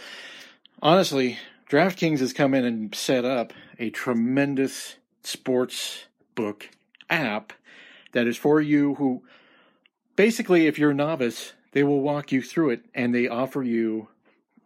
Honestly, 0.82 1.40
DraftKings 1.70 2.20
has 2.20 2.34
come 2.34 2.54
in 2.54 2.66
and 2.66 2.94
set 2.94 3.26
up 3.26 3.54
a 3.80 3.90
tremendous 3.90 4.96
sports 5.24 6.06
book 6.36 6.70
app 7.10 7.54
that 8.12 8.28
is 8.28 8.38
for 8.38 8.62
you 8.62 8.96
who 8.96 9.24
basically 10.16 10.68
if 10.68 10.78
you're 10.78 10.92
a 10.92 10.96
novice, 10.96 11.54
they 11.78 11.84
will 11.84 12.02
walk 12.02 12.32
you 12.32 12.42
through 12.42 12.72
it 12.72 12.84
and 12.96 13.14
they 13.14 13.28
offer 13.28 13.62
you 13.62 14.08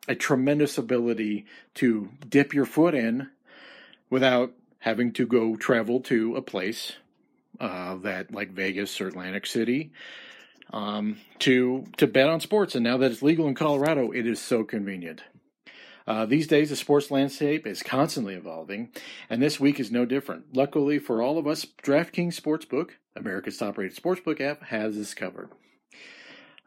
a 0.08 0.16
tremendous 0.16 0.78
ability 0.78 1.46
to 1.74 2.10
dip 2.26 2.54
your 2.54 2.64
foot 2.64 2.96
in 2.96 3.30
without 4.10 4.54
having 4.80 5.12
to 5.12 5.28
go 5.28 5.58
travel 5.58 6.00
to 6.00 6.38
a 6.38 6.42
place 6.42 6.94
uh, 7.60 7.96
that 7.96 8.34
like 8.34 8.52
Vegas 8.52 9.02
or 9.02 9.10
Atlantic 9.10 9.46
City 9.46 9.92
um, 10.72 11.18
to 11.40 11.84
to 11.98 12.08
bet 12.08 12.30
on 12.30 12.40
sports. 12.40 12.76
And 12.76 12.86
now 12.86 12.96
that 12.96 13.12
it's 13.12 13.22
legal 13.22 13.46
in 13.50 13.56
Colorado, 13.56 14.12
it 14.12 14.26
is 14.26 14.40
so 14.40 14.64
convenient. 14.64 15.22
Uh, 16.08 16.26
these 16.26 16.48
days, 16.48 16.70
the 16.70 16.78
sports 16.78 17.12
landscape 17.12 17.68
is 17.68 17.84
constantly 17.84 18.36
evolving, 18.36 18.88
and 19.30 19.42
this 19.42 19.60
week 19.60 19.82
is 19.82 19.92
no 19.92 20.06
different. 20.06 20.56
Luckily 20.56 20.98
for 20.98 21.22
all 21.22 21.38
of 21.38 21.46
us, 21.46 21.66
DraftKings 21.84 22.40
Sportsbook, 22.40 22.92
America's 23.18 23.58
top-rated 23.58 24.02
sportsbook 24.02 24.40
app, 24.40 24.64
has 24.64 24.96
this 24.96 25.14
covered. 25.14 25.50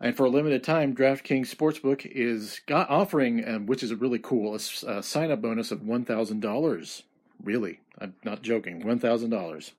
And 0.05 0.15
for 0.15 0.27
a 0.27 0.29
limited 0.29 0.63
time, 0.63 0.95
DraftKings 0.95 1.53
Sportsbook 1.53 2.05
is 2.05 2.61
offering, 2.71 3.49
um, 3.49 3.65
which 3.65 3.83
is 3.83 3.95
really 3.95 4.19
cool, 4.19 4.53
a, 4.53 4.59
a 4.87 5.03
sign 5.03 5.31
up 5.31 5.41
bonus 5.41 5.73
of 5.73 5.81
$1,000 5.81 7.03
Really, 7.43 7.81
I'm 7.99 8.15
not 8.23 8.43
joking. 8.43 8.83
$1,000. 8.83 9.73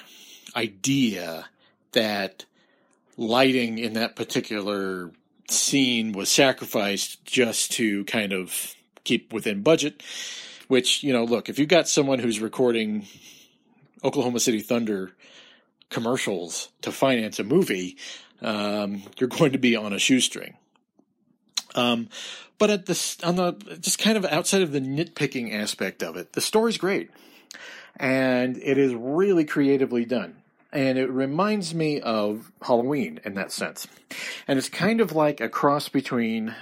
idea 0.55 1.45
that 1.93 2.45
lighting 3.17 3.79
in 3.79 3.93
that 3.93 4.15
particular 4.15 5.09
scene 5.49 6.11
was 6.11 6.29
sacrificed 6.29 7.25
just 7.25 7.71
to 7.71 8.05
kind 8.05 8.33
of 8.33 8.75
keep 9.03 9.33
within 9.33 9.63
budget. 9.63 10.03
Which, 10.67 11.01
you 11.01 11.11
know, 11.11 11.23
look, 11.23 11.49
if 11.49 11.57
you've 11.57 11.69
got 11.69 11.87
someone 11.87 12.19
who's 12.19 12.39
recording 12.39 13.07
Oklahoma 14.03 14.39
City 14.39 14.59
Thunder 14.59 15.11
commercials 15.89 16.69
to 16.81 16.91
finance 16.91 17.39
a 17.39 17.43
movie, 17.43 17.97
um, 18.41 19.03
you're 19.19 19.29
going 19.29 19.51
to 19.51 19.59
be 19.59 19.75
on 19.75 19.93
a 19.93 19.99
shoestring. 19.99 20.55
Um, 21.75 22.09
but 22.57 22.69
at 22.69 22.85
this, 22.85 23.17
on 23.23 23.35
the 23.35 23.53
just 23.79 23.99
kind 23.99 24.17
of 24.17 24.25
outside 24.25 24.61
of 24.61 24.71
the 24.71 24.79
nitpicking 24.79 25.53
aspect 25.53 26.03
of 26.03 26.17
it, 26.17 26.33
the 26.33 26.41
story's 26.41 26.77
great, 26.77 27.09
and 27.97 28.57
it 28.57 28.77
is 28.77 28.93
really 28.93 29.45
creatively 29.45 30.05
done 30.05 30.43
and 30.73 30.97
it 30.97 31.09
reminds 31.09 31.73
me 31.73 32.01
of 32.01 32.51
Halloween 32.63 33.19
in 33.23 33.35
that 33.35 33.51
sense. 33.51 33.87
And 34.47 34.57
it's 34.57 34.69
kind 34.69 34.99
of 34.99 35.13
like 35.13 35.39
a 35.39 35.47
cross 35.47 35.87
between 35.87 36.55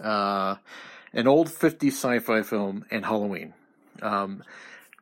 uh, 0.00 0.54
an 1.12 1.26
old 1.26 1.48
50s 1.48 1.88
sci 1.88 2.20
fi 2.20 2.42
film 2.42 2.84
and 2.90 3.04
Halloween. 3.04 3.52
Um, 4.00 4.44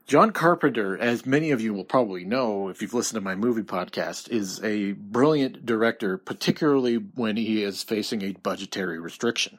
John 0.06 0.30
Carpenter, 0.30 0.96
as 0.96 1.26
many 1.26 1.50
of 1.50 1.60
you 1.60 1.74
will 1.74 1.84
probably 1.84 2.24
know 2.24 2.68
if 2.68 2.80
you've 2.80 2.94
listened 2.94 3.16
to 3.16 3.24
my 3.24 3.34
movie 3.34 3.62
podcast, 3.62 4.28
is 4.30 4.62
a 4.62 4.92
brilliant 4.92 5.66
director, 5.66 6.16
particularly 6.16 6.94
when 6.94 7.36
he 7.36 7.64
is 7.64 7.82
facing 7.82 8.22
a 8.22 8.30
budgetary 8.30 9.00
restriction. 9.00 9.58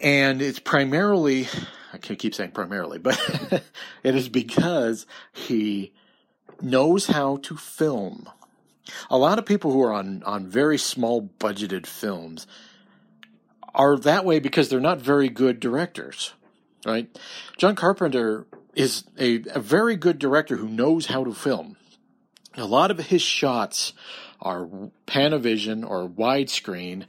And 0.00 0.42
it's 0.42 0.58
primarily, 0.58 1.46
I 1.92 1.98
keep 1.98 2.34
saying 2.34 2.50
primarily, 2.50 2.98
but 2.98 3.16
it 4.02 4.16
is 4.16 4.28
because 4.28 5.06
he 5.32 5.92
knows 6.60 7.06
how 7.06 7.36
to 7.42 7.56
film. 7.56 8.28
A 9.08 9.18
lot 9.18 9.38
of 9.38 9.46
people 9.46 9.70
who 9.70 9.84
are 9.84 9.92
on, 9.92 10.24
on 10.24 10.48
very 10.48 10.78
small 10.78 11.30
budgeted 11.38 11.86
films 11.86 12.48
are 13.72 13.96
that 13.98 14.24
way 14.24 14.40
because 14.40 14.68
they're 14.68 14.80
not 14.80 15.00
very 15.00 15.28
good 15.28 15.60
directors, 15.60 16.32
right? 16.84 17.16
John 17.56 17.76
Carpenter 17.76 18.48
is 18.74 19.04
a, 19.18 19.42
a 19.50 19.60
very 19.60 19.96
good 19.96 20.18
director 20.18 20.56
who 20.56 20.68
knows 20.68 21.06
how 21.06 21.24
to 21.24 21.32
film. 21.32 21.76
A 22.54 22.64
lot 22.64 22.90
of 22.90 22.98
his 22.98 23.22
shots 23.22 23.92
are 24.40 24.68
Panavision 25.06 25.88
or 25.88 26.08
widescreen, 26.08 27.04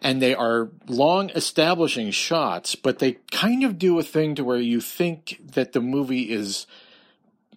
and 0.00 0.22
they 0.22 0.34
are 0.34 0.70
long 0.86 1.30
establishing 1.30 2.10
shots, 2.10 2.74
but 2.74 2.98
they 2.98 3.18
kind 3.32 3.64
of 3.64 3.78
do 3.78 3.98
a 3.98 4.02
thing 4.02 4.34
to 4.36 4.44
where 4.44 4.60
you 4.60 4.80
think 4.80 5.40
that 5.52 5.72
the 5.72 5.80
movie 5.80 6.30
is 6.30 6.66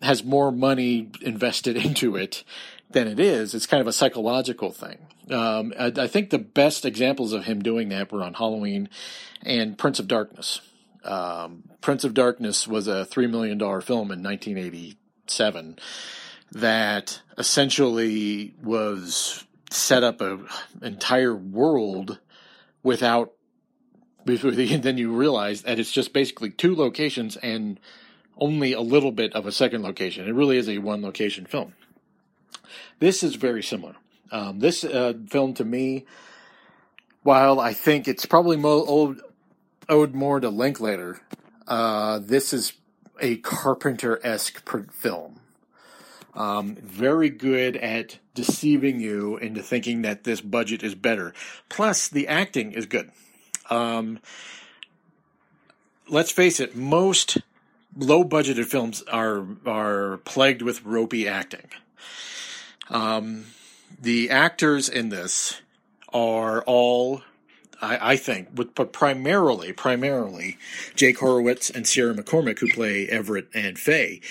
has 0.02 0.24
more 0.24 0.52
money 0.52 1.12
invested 1.22 1.78
into 1.86 2.16
it 2.16 2.44
than 2.90 3.08
it 3.08 3.20
is. 3.20 3.54
It's 3.54 3.68
kind 3.68 3.82
of 3.82 3.88
a 3.88 3.94
psychological 3.94 4.72
thing. 4.72 4.98
Um, 5.30 5.74
I, 5.80 5.92
I, 5.96 6.08
think 6.08 6.30
the 6.30 6.40
best 6.40 6.84
examples 6.84 7.32
of 7.32 7.46
him 7.46 7.62
doing 7.62 7.90
that 7.90 8.12
were 8.12 8.24
on 8.24 8.34
Halloween 8.34 8.90
and 9.44 9.78
Prince 9.78 10.00
of 10.00 10.08
Darkness. 10.08 10.60
Um, 11.04 11.64
Prince 11.82 12.04
of 12.04 12.14
Darkness 12.14 12.68
was 12.68 12.88
a 12.88 13.06
$3 13.06 13.30
million 13.30 13.60
film 13.60 14.12
in 14.12 14.22
1987 14.24 15.80
that 16.52 17.22
essentially 17.38 18.54
was 18.62 19.46
set 19.70 20.04
up 20.04 20.22
an 20.22 20.48
entire 20.82 21.36
world 21.36 22.20
without 22.84 23.32
then 24.26 24.98
you 24.98 25.12
realize 25.12 25.64
that 25.64 25.80
it's 25.80 25.92
just 25.92 26.14
basically 26.14 26.52
two 26.52 26.76
locations 26.76 27.38
and 27.38 27.80
only 28.38 28.74
a 28.74 28.82
little 28.82 29.12
bit 29.12 29.34
of 29.34 29.46
a 29.46 29.52
second 29.52 29.82
location. 29.82 30.28
It 30.28 30.34
really 30.34 30.58
is 30.58 30.70
a 30.70 30.78
one 30.78 31.02
location 31.02 31.46
film. 31.46 31.74
This 33.00 33.24
is 33.24 33.36
very 33.36 33.64
similar. 33.64 33.96
Um, 34.32 34.60
this 34.60 34.84
uh, 34.84 35.14
film 35.28 35.54
to 35.56 35.66
me, 35.66 36.06
while 37.24 37.60
I 37.60 37.74
think 37.74 38.08
it's 38.08 38.26
probably 38.26 38.58
mo- 38.58 38.86
old, 38.86 39.22
owed 39.90 40.14
more 40.14 40.40
to 40.40 40.50
Linklater, 40.50 41.22
uh, 41.68 42.20
this 42.20 42.54
is 42.54 42.74
a 43.20 43.38
Carpenter 43.38 44.20
esque 44.24 44.68
film. 44.92 45.40
Um, 46.34 46.76
very 46.76 47.30
good 47.30 47.76
at 47.78 48.20
deceiving 48.34 49.00
you 49.02 49.38
into 49.38 49.62
thinking 49.62 50.02
that 50.04 50.24
this 50.24 50.40
budget 50.40 50.82
is 50.82 50.96
better. 50.96 51.34
Plus, 51.68 52.08
the 52.08 52.28
acting 52.28 52.72
is 52.72 52.86
good. 52.86 53.12
Um, 53.70 54.20
let's 56.08 56.32
face 56.32 56.60
it, 56.60 56.76
most 56.76 57.38
low 57.98 58.24
budgeted 58.24 58.66
films 58.66 59.04
are 59.12 59.46
are 59.66 60.18
plagued 60.24 60.62
with 60.62 60.86
ropey 60.86 61.28
acting. 61.28 61.68
Um, 62.90 63.46
the 64.02 64.30
actors 64.30 64.90
in 64.90 65.10
this 65.10 65.62
are 66.14 66.62
all, 66.64 67.22
I, 67.82 68.14
I 68.14 68.16
think, 68.16 68.54
but 68.54 68.94
primarily, 68.94 69.74
primarily, 69.74 70.58
Jake 70.96 71.20
Horowitz 71.20 71.70
and 71.70 71.88
Sierra 71.88 72.14
McCormick, 72.14 72.60
who 72.60 72.72
play 72.72 73.08
Everett 73.08 73.48
and 73.54 73.78
Faye, 73.78 74.22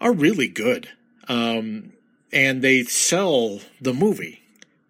are 0.00 0.12
really 0.12 0.48
good. 0.48 0.88
Um, 1.28 1.92
and 2.32 2.62
they 2.62 2.84
sell 2.84 3.60
the 3.80 3.94
movie. 3.94 4.42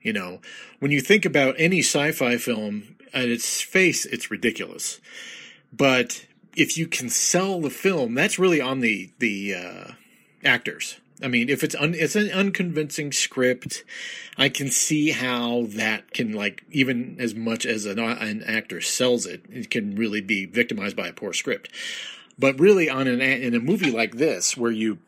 You 0.02 0.12
know, 0.12 0.40
when 0.78 0.90
you 0.90 1.00
think 1.00 1.24
about 1.24 1.56
any 1.58 1.80
sci-fi 1.80 2.36
film 2.36 2.96
at 3.12 3.28
its 3.28 3.60
face, 3.60 4.04
it's 4.06 4.30
ridiculous. 4.30 5.00
But 5.72 6.26
if 6.54 6.78
you 6.78 6.86
can 6.86 7.10
sell 7.10 7.60
the 7.60 7.70
film, 7.70 8.14
that's 8.14 8.38
really 8.38 8.60
on 8.60 8.80
the 8.80 9.10
the 9.18 9.54
uh, 9.54 9.92
actors. 10.44 10.98
I 11.22 11.28
mean, 11.28 11.48
if 11.48 11.64
it's 11.64 11.74
un, 11.74 11.94
it's 11.94 12.16
an 12.16 12.30
unconvincing 12.30 13.12
script, 13.12 13.84
I 14.36 14.48
can 14.48 14.70
see 14.70 15.10
how 15.10 15.64
that 15.68 16.12
can 16.12 16.32
like 16.32 16.64
even 16.70 17.16
as 17.18 17.34
much 17.34 17.64
as 17.64 17.86
an, 17.86 17.98
an 17.98 18.42
actor 18.42 18.80
sells 18.80 19.24
it, 19.24 19.44
it 19.50 19.70
can 19.70 19.96
really 19.96 20.20
be 20.20 20.44
victimized 20.44 20.96
by 20.96 21.08
a 21.08 21.12
poor 21.12 21.32
script. 21.32 21.70
But 22.38 22.60
really, 22.60 22.90
on 22.90 23.06
an 23.06 23.22
in 23.22 23.54
a 23.54 23.60
movie 23.60 23.90
like 23.90 24.16
this, 24.16 24.56
where 24.56 24.70
you 24.70 24.98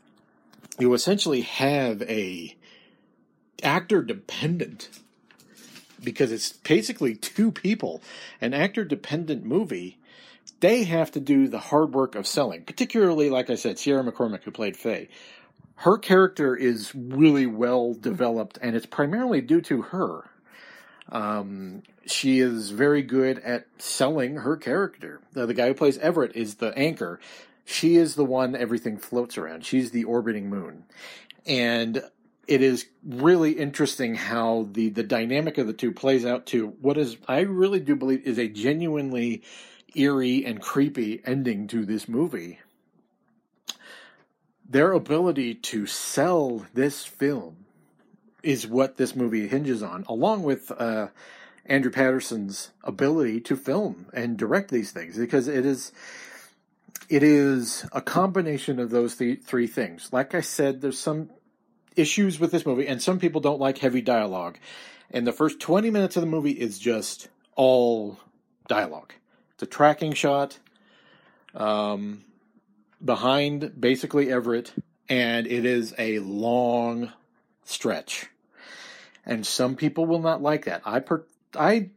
you 0.78 0.94
essentially 0.94 1.42
have 1.42 2.00
a 2.02 2.56
actor 3.62 4.02
dependent 4.02 4.88
because 6.02 6.32
it's 6.32 6.52
basically 6.52 7.16
two 7.16 7.50
people, 7.50 8.00
an 8.40 8.54
actor 8.54 8.84
dependent 8.84 9.44
movie 9.44 9.98
they 10.60 10.84
have 10.84 11.12
to 11.12 11.20
do 11.20 11.48
the 11.48 11.58
hard 11.58 11.94
work 11.94 12.14
of 12.14 12.26
selling. 12.26 12.64
Particularly, 12.64 13.30
like 13.30 13.50
I 13.50 13.54
said, 13.54 13.78
Sierra 13.78 14.02
McCormick, 14.02 14.42
who 14.42 14.50
played 14.50 14.76
Faye. 14.76 15.08
Her 15.82 15.96
character 15.96 16.56
is 16.56 16.92
really 16.92 17.46
well 17.46 17.94
developed, 17.94 18.58
and 18.60 18.74
it's 18.74 18.84
primarily 18.84 19.40
due 19.40 19.60
to 19.60 19.82
her. 19.82 20.28
Um, 21.10 21.84
she 22.04 22.40
is 22.40 22.70
very 22.70 23.02
good 23.02 23.38
at 23.38 23.66
selling 23.78 24.36
her 24.36 24.56
character. 24.56 25.20
The, 25.34 25.46
the 25.46 25.54
guy 25.54 25.68
who 25.68 25.74
plays 25.74 25.96
Everett 25.98 26.34
is 26.34 26.56
the 26.56 26.76
anchor. 26.76 27.20
She 27.64 27.94
is 27.94 28.16
the 28.16 28.24
one 28.24 28.56
everything 28.56 28.98
floats 28.98 29.38
around. 29.38 29.64
She's 29.64 29.92
the 29.92 30.02
orbiting 30.02 30.50
moon. 30.50 30.82
And 31.46 32.02
it 32.48 32.60
is 32.60 32.86
really 33.06 33.52
interesting 33.52 34.16
how 34.16 34.68
the, 34.72 34.88
the 34.88 35.04
dynamic 35.04 35.58
of 35.58 35.68
the 35.68 35.72
two 35.72 35.92
plays 35.92 36.26
out 36.26 36.46
to 36.46 36.68
what 36.80 36.98
is, 36.98 37.16
I 37.28 37.40
really 37.40 37.78
do 37.78 37.94
believe, 37.94 38.26
is 38.26 38.38
a 38.38 38.48
genuinely 38.48 39.44
eerie 39.94 40.44
and 40.44 40.60
creepy 40.60 41.22
ending 41.24 41.68
to 41.68 41.86
this 41.86 42.08
movie. 42.08 42.58
Their 44.68 44.92
ability 44.92 45.54
to 45.54 45.87
sell 45.87 46.66
this 46.74 47.04
film 47.04 47.64
is 48.42 48.66
what 48.66 48.96
this 48.96 49.16
movie 49.16 49.48
hinges 49.48 49.83
on, 49.83 50.04
along 50.09 50.42
with 50.42 50.70
uh, 50.70 51.09
Andrew 51.66 51.90
Patterson's 51.90 52.70
ability 52.85 53.40
to 53.42 53.57
film 53.57 54.07
and 54.12 54.37
direct 54.37 54.70
these 54.70 54.90
things, 54.90 55.16
because 55.16 55.48
it 55.48 55.64
is 55.64 55.92
it 57.09 57.22
is 57.22 57.87
a 57.92 58.02
combination 58.02 58.78
of 58.78 58.90
those 58.90 59.16
th- 59.16 59.42
three 59.42 59.66
things. 59.66 60.12
Like 60.12 60.35
I 60.35 60.42
said, 60.42 60.81
there's 60.81 60.98
some 60.98 61.31
issues 61.96 62.38
with 62.38 62.52
this 62.52 62.66
movie, 62.66 62.87
and 62.87 63.02
some 63.02 63.18
people 63.18 63.40
don't 63.40 63.61
like 63.61 63.78
heavy 63.78 64.02
dialogue. 64.02 64.59
And 65.11 65.26
the 65.26 65.33
first 65.33 65.59
20 65.59 65.90
minutes 65.90 66.16
of 66.16 66.20
the 66.20 66.26
movie 66.26 66.52
is 66.52 66.78
just 66.78 67.28
all 67.57 68.18
dialogue. 68.68 69.14
It's 69.54 69.62
a 69.62 69.66
tracking 69.66 70.12
shot 70.12 70.59
um, 71.54 72.24
behind 73.04 73.80
basically 73.80 74.32
Everett, 74.32 74.72
and 75.08 75.46
it 75.46 75.64
is 75.64 75.94
a 75.98 76.18
long 76.20 77.12
stretch. 77.64 78.26
And 79.24 79.46
some 79.46 79.76
people 79.76 80.06
will 80.06 80.20
not 80.20 80.42
like 80.42 80.64
that. 80.64 80.82
I 80.84 81.00
per- 81.00 81.26
I 81.54 81.90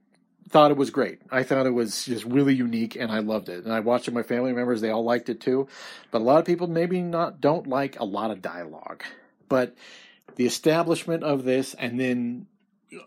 thought 0.50 0.72
it 0.72 0.78
was 0.78 0.90
great. 0.90 1.20
I 1.32 1.44
thought 1.44 1.66
it 1.66 1.72
was 1.72 2.06
just 2.06 2.26
really 2.26 2.54
unique 2.54 2.98
and 2.98 3.10
I 3.10 3.20
loved 3.20 3.48
it. 3.48 3.64
And 3.64 3.74
I 3.74 3.80
watched 3.80 4.08
it 4.08 4.14
with 4.14 4.26
my 4.26 4.36
family 4.36 4.52
members, 4.52 4.82
they 4.82 4.90
all 4.90 5.04
liked 5.04 5.30
it 5.30 5.40
too. 5.40 5.68
But 6.12 6.20
a 6.20 6.26
lot 6.26 6.40
of 6.40 6.46
people 6.46 6.68
maybe 6.68 7.02
not 7.02 7.40
don't 7.40 7.68
like 7.68 7.98
a 8.00 8.04
lot 8.04 8.32
of 8.32 8.42
dialogue. 8.42 9.04
But 9.48 9.76
the 10.36 10.46
establishment 10.46 11.24
of 11.24 11.46
this 11.46 11.74
and 11.76 11.98
then 12.00 12.48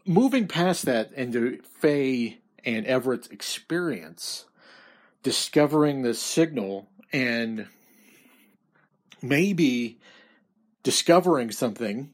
moving 0.06 0.48
past 0.48 0.86
that 0.86 1.12
into 1.12 1.60
Faye 1.80 2.38
and 2.64 2.86
Everett's 2.86 3.28
experience, 3.28 4.46
discovering 5.22 6.02
the 6.02 6.14
signal 6.14 6.88
and 7.12 7.66
maybe 9.24 9.98
discovering 10.82 11.50
something 11.50 12.10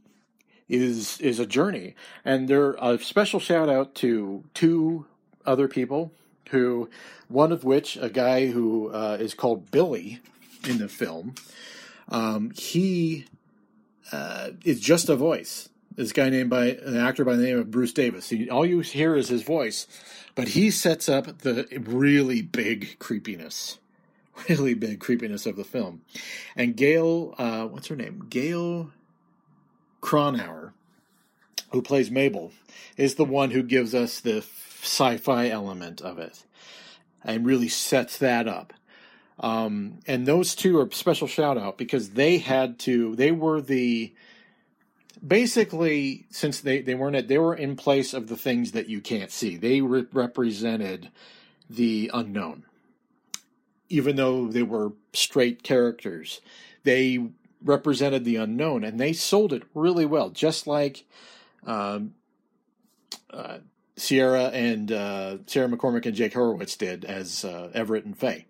is 0.69 1.21
is 1.21 1.39
a 1.39 1.47
journey. 1.47 1.95
And 2.25 2.49
there 2.49 2.77
a 2.81 2.99
special 2.99 3.41
shout 3.41 3.69
out 3.69 3.95
to 3.97 4.45
two 4.55 5.07
other 5.45 5.69
people 5.69 6.13
who, 6.51 6.89
one 7.29 7.53
of 7.53 7.65
which 7.65 7.97
a 7.97 8.09
guy 8.09 8.47
who 8.47 8.91
uh, 8.91 9.17
is 9.21 9.35
called 9.35 9.71
Billy 9.71 10.21
in 10.69 10.79
the 10.79 10.89
film. 10.89 11.35
Um, 12.09 12.51
he 12.57 13.27
uh, 14.13 14.51
is 14.65 14.81
just 14.81 15.09
a 15.09 15.17
voice. 15.17 15.69
This 15.97 16.13
guy 16.13 16.31
named 16.31 16.51
by 16.51 16.67
an 16.67 16.97
actor 16.97 17.25
by 17.25 17.37
the 17.37 17.43
name 17.43 17.59
of 17.59 17.71
Bruce 17.71 17.93
Davis. 17.93 18.29
He, 18.29 18.49
all 18.49 18.65
you 18.65 18.81
hear 18.81 19.17
is 19.17 19.29
his 19.29 19.43
voice, 19.43 19.87
but 20.35 20.49
he 20.49 20.71
sets 20.71 21.09
up 21.09 21.39
the 21.39 21.67
really 21.85 22.43
big 22.43 22.99
creepiness, 22.99 23.79
really 24.49 24.75
big 24.75 25.01
creepiness 25.01 25.47
of 25.47 25.57
the 25.57 25.65
film. 25.65 26.03
And 26.57 26.77
Gail, 26.77 27.35
uh, 27.39 27.67
what's 27.67 27.89
her 27.89 27.97
name? 27.97 28.27
Gail 28.29 28.91
Cronauer, 30.01 30.73
who 31.73 31.83
plays 31.83 32.11
Mabel, 32.11 32.53
is 32.97 33.15
the 33.15 33.25
one 33.25 33.51
who 33.51 33.63
gives 33.63 33.95
us 33.95 34.21
the 34.21 34.45
sci-fi 34.83 35.49
element 35.49 36.01
of 36.01 36.19
it, 36.19 36.45
and 37.23 37.47
really 37.47 37.69
sets 37.69 38.19
that 38.19 38.49
up. 38.49 38.73
Um, 39.39 40.01
and 40.07 40.27
those 40.27 40.55
two 40.55 40.79
are 40.79 40.91
special 40.91 41.27
shout 41.27 41.57
out 41.57 41.79
because 41.79 42.11
they 42.11 42.39
had 42.39 42.79
to. 42.81 43.17
They 43.17 43.33
were 43.33 43.61
the 43.61 44.13
basically 45.27 46.27
since 46.31 46.61
they 46.61 46.81
they 46.81 46.95
weren't 46.95 47.17
at, 47.17 47.29
they 47.29 47.39
were 47.39 47.55
in 47.55 47.77
place 47.77 48.15
of 48.15 48.29
the 48.29 48.37
things 48.37 48.73
that 48.73 48.89
you 48.89 49.01
can't 49.01 49.31
see. 49.31 49.57
They 49.57 49.81
re- 49.81 50.07
represented 50.13 51.11
the 51.69 52.11
unknown, 52.13 52.65
even 53.91 54.17
though 54.17 54.47
they 54.47 54.63
were 54.63 54.93
straight 55.13 55.63
characters. 55.63 56.41
They 56.85 57.29
represented 57.63 58.25
the 58.25 58.37
unknown, 58.37 58.85
and 58.85 58.99
they 58.99 59.13
sold 59.13 59.53
it 59.53 59.65
really 59.75 60.07
well, 60.07 60.31
just 60.31 60.67
like 60.67 61.05
um, 61.67 62.15
uh, 63.31 63.59
Sierra 63.97 64.45
and 64.47 64.91
uh, 64.91 65.39
Sarah 65.47 65.69
McCormick 65.69 66.07
and 66.07 66.15
Jake 66.15 66.33
Horowitz 66.33 66.77
did 66.77 67.05
as 67.05 67.45
uh, 67.45 67.71
Everett 67.75 68.07
and 68.07 68.17
Faye. 68.17 68.47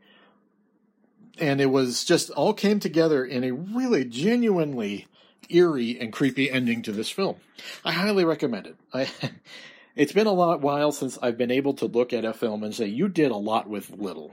And 1.38 1.60
it 1.60 1.66
was 1.66 2.04
just 2.04 2.30
all 2.30 2.52
came 2.52 2.78
together 2.78 3.24
in 3.24 3.44
a 3.44 3.52
really 3.52 4.04
genuinely 4.04 5.06
eerie 5.48 5.98
and 5.98 6.12
creepy 6.12 6.50
ending 6.50 6.82
to 6.82 6.92
this 6.92 7.10
film. 7.10 7.36
I 7.84 7.92
highly 7.92 8.24
recommend 8.24 8.66
it. 8.66 8.76
I, 8.92 9.08
it's 9.96 10.12
been 10.12 10.26
a 10.26 10.32
lot 10.32 10.60
while 10.60 10.92
since 10.92 11.18
I've 11.20 11.38
been 11.38 11.50
able 11.50 11.74
to 11.74 11.86
look 11.86 12.12
at 12.12 12.24
a 12.24 12.32
film 12.32 12.62
and 12.62 12.74
say 12.74 12.86
you 12.86 13.08
did 13.08 13.30
a 13.30 13.36
lot 13.36 13.68
with 13.68 13.90
little, 13.90 14.32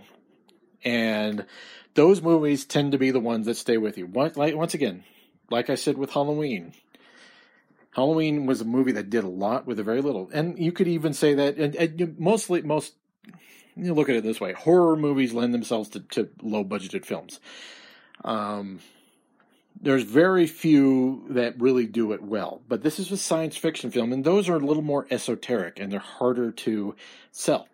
and 0.83 1.45
those 1.93 2.21
movies 2.21 2.65
tend 2.65 2.91
to 2.91 2.97
be 2.97 3.11
the 3.11 3.19
ones 3.19 3.45
that 3.47 3.57
stay 3.57 3.77
with 3.77 3.97
you. 3.97 4.05
Once 4.05 4.73
again, 4.73 5.03
like 5.49 5.69
I 5.69 5.75
said 5.75 5.97
with 5.97 6.11
Halloween, 6.11 6.73
Halloween 7.91 8.45
was 8.45 8.61
a 8.61 8.65
movie 8.65 8.91
that 8.93 9.09
did 9.09 9.23
a 9.23 9.29
lot 9.29 9.65
with 9.65 9.79
a 9.79 9.83
very 9.83 10.01
little, 10.01 10.29
and 10.31 10.59
you 10.59 10.71
could 10.71 10.87
even 10.87 11.13
say 11.13 11.33
that. 11.33 11.57
And, 11.57 11.75
and 11.75 12.19
mostly, 12.19 12.61
most 12.61 12.93
you 13.75 13.93
look 13.93 14.09
at 14.09 14.15
it 14.15 14.23
this 14.23 14.39
way: 14.39 14.53
horror 14.53 14.95
movies 14.95 15.33
lend 15.33 15.53
themselves 15.53 15.89
to, 15.89 16.01
to 16.01 16.29
low 16.41 16.63
budgeted 16.63 17.05
films. 17.05 17.39
Um, 18.23 18.79
there's 19.81 20.03
very 20.03 20.47
few 20.47 21.25
that 21.29 21.59
really 21.59 21.85
do 21.85 22.11
it 22.11 22.21
well, 22.21 22.61
but 22.67 22.83
this 22.83 22.99
is 22.99 23.11
a 23.11 23.17
science 23.17 23.57
fiction 23.57 23.91
film, 23.91 24.11
and 24.11 24.23
those 24.23 24.49
are 24.49 24.55
a 24.55 24.59
little 24.59 24.83
more 24.83 25.07
esoteric 25.11 25.79
and 25.79 25.91
they're 25.91 25.99
harder 25.99 26.51
to 26.51 26.95
sell. 27.31 27.67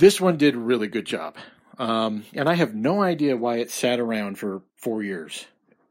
This 0.00 0.18
one 0.18 0.38
did 0.38 0.54
a 0.54 0.58
really 0.58 0.88
good 0.88 1.04
job. 1.04 1.36
Um, 1.76 2.24
and 2.32 2.48
I 2.48 2.54
have 2.54 2.74
no 2.74 3.02
idea 3.02 3.36
why 3.36 3.58
it 3.58 3.70
sat 3.70 4.00
around 4.00 4.38
for 4.38 4.62
four 4.78 5.02
years 5.02 5.44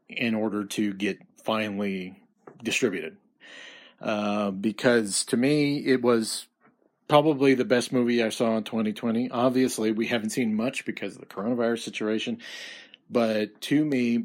in 0.08 0.34
order 0.34 0.64
to 0.64 0.92
get 0.92 1.20
finally 1.44 2.20
distributed. 2.60 3.18
Uh, 4.00 4.50
because 4.50 5.24
to 5.26 5.36
me, 5.36 5.76
it 5.76 6.02
was 6.02 6.48
probably 7.06 7.54
the 7.54 7.64
best 7.64 7.92
movie 7.92 8.20
I 8.20 8.30
saw 8.30 8.56
in 8.56 8.64
2020. 8.64 9.30
Obviously, 9.30 9.92
we 9.92 10.08
haven't 10.08 10.30
seen 10.30 10.56
much 10.56 10.84
because 10.84 11.14
of 11.14 11.20
the 11.20 11.26
coronavirus 11.26 11.84
situation, 11.84 12.38
but 13.08 13.60
to 13.60 13.84
me, 13.84 14.24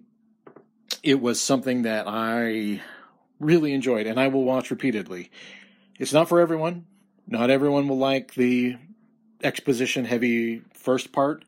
it 1.03 1.21
was 1.21 1.39
something 1.39 1.83
that 1.83 2.05
I 2.07 2.81
really 3.39 3.71
enjoyed 3.71 4.07
and 4.07 4.19
I 4.19 4.29
will 4.29 4.45
watch 4.45 4.71
repeatedly. 4.71 5.29
It's 5.99 6.13
not 6.13 6.27
for 6.27 6.39
everyone. 6.39 6.87
Not 7.27 7.51
everyone 7.51 7.87
will 7.87 7.99
like 7.99 8.33
the 8.33 8.77
exposition 9.43 10.05
heavy 10.05 10.61
first 10.73 11.11
part, 11.11 11.45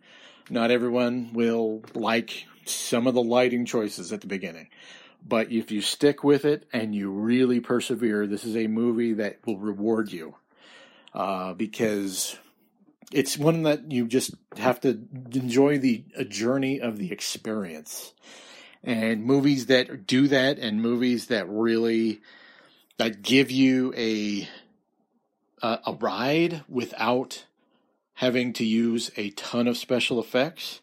not 0.50 0.72
everyone 0.72 1.32
will 1.34 1.84
like 1.94 2.46
some 2.66 3.08
of 3.08 3.14
the 3.14 3.24
lighting 3.24 3.66
choices 3.66 4.12
at 4.12 4.22
the 4.22 4.28
beginning. 4.28 4.68
But 5.26 5.52
if 5.52 5.72
you 5.72 5.82
stick 5.82 6.24
with 6.24 6.46
it 6.46 6.68
and 6.72 6.94
you 6.94 7.10
really 7.10 7.60
persevere, 7.60 8.28
this 8.28 8.46
is 8.46 8.56
a 8.56 8.68
movie 8.68 9.14
that 9.14 9.40
will 9.46 9.58
reward 9.58 10.12
you. 10.12 10.36
Uh, 11.14 11.54
because 11.54 12.38
it's 13.12 13.38
one 13.38 13.64
that 13.64 13.92
you 13.92 14.08
just 14.08 14.36
have 14.58 14.80
to 14.82 14.90
enjoy 15.34 15.80
the 15.80 16.04
journey 16.28 16.80
of 16.80 16.98
the 16.98 17.12
experience. 17.12 18.14
And 18.84 19.24
movies 19.24 19.66
that 19.68 20.06
do 20.06 20.28
that 20.28 20.60
and 20.60 20.82
movies 20.82 21.28
that 21.28 21.50
really 21.50 22.22
that 22.98 23.22
give 23.22 23.50
you 23.52 23.94
a 23.98 24.48
a, 25.62 25.80
a 25.88 25.94
ride 25.94 26.64
without 26.70 27.46
having 28.18 28.52
to 28.52 28.66
use 28.66 29.12
a 29.16 29.30
ton 29.32 29.68
of 29.68 29.78
special 29.78 30.20
effects 30.20 30.82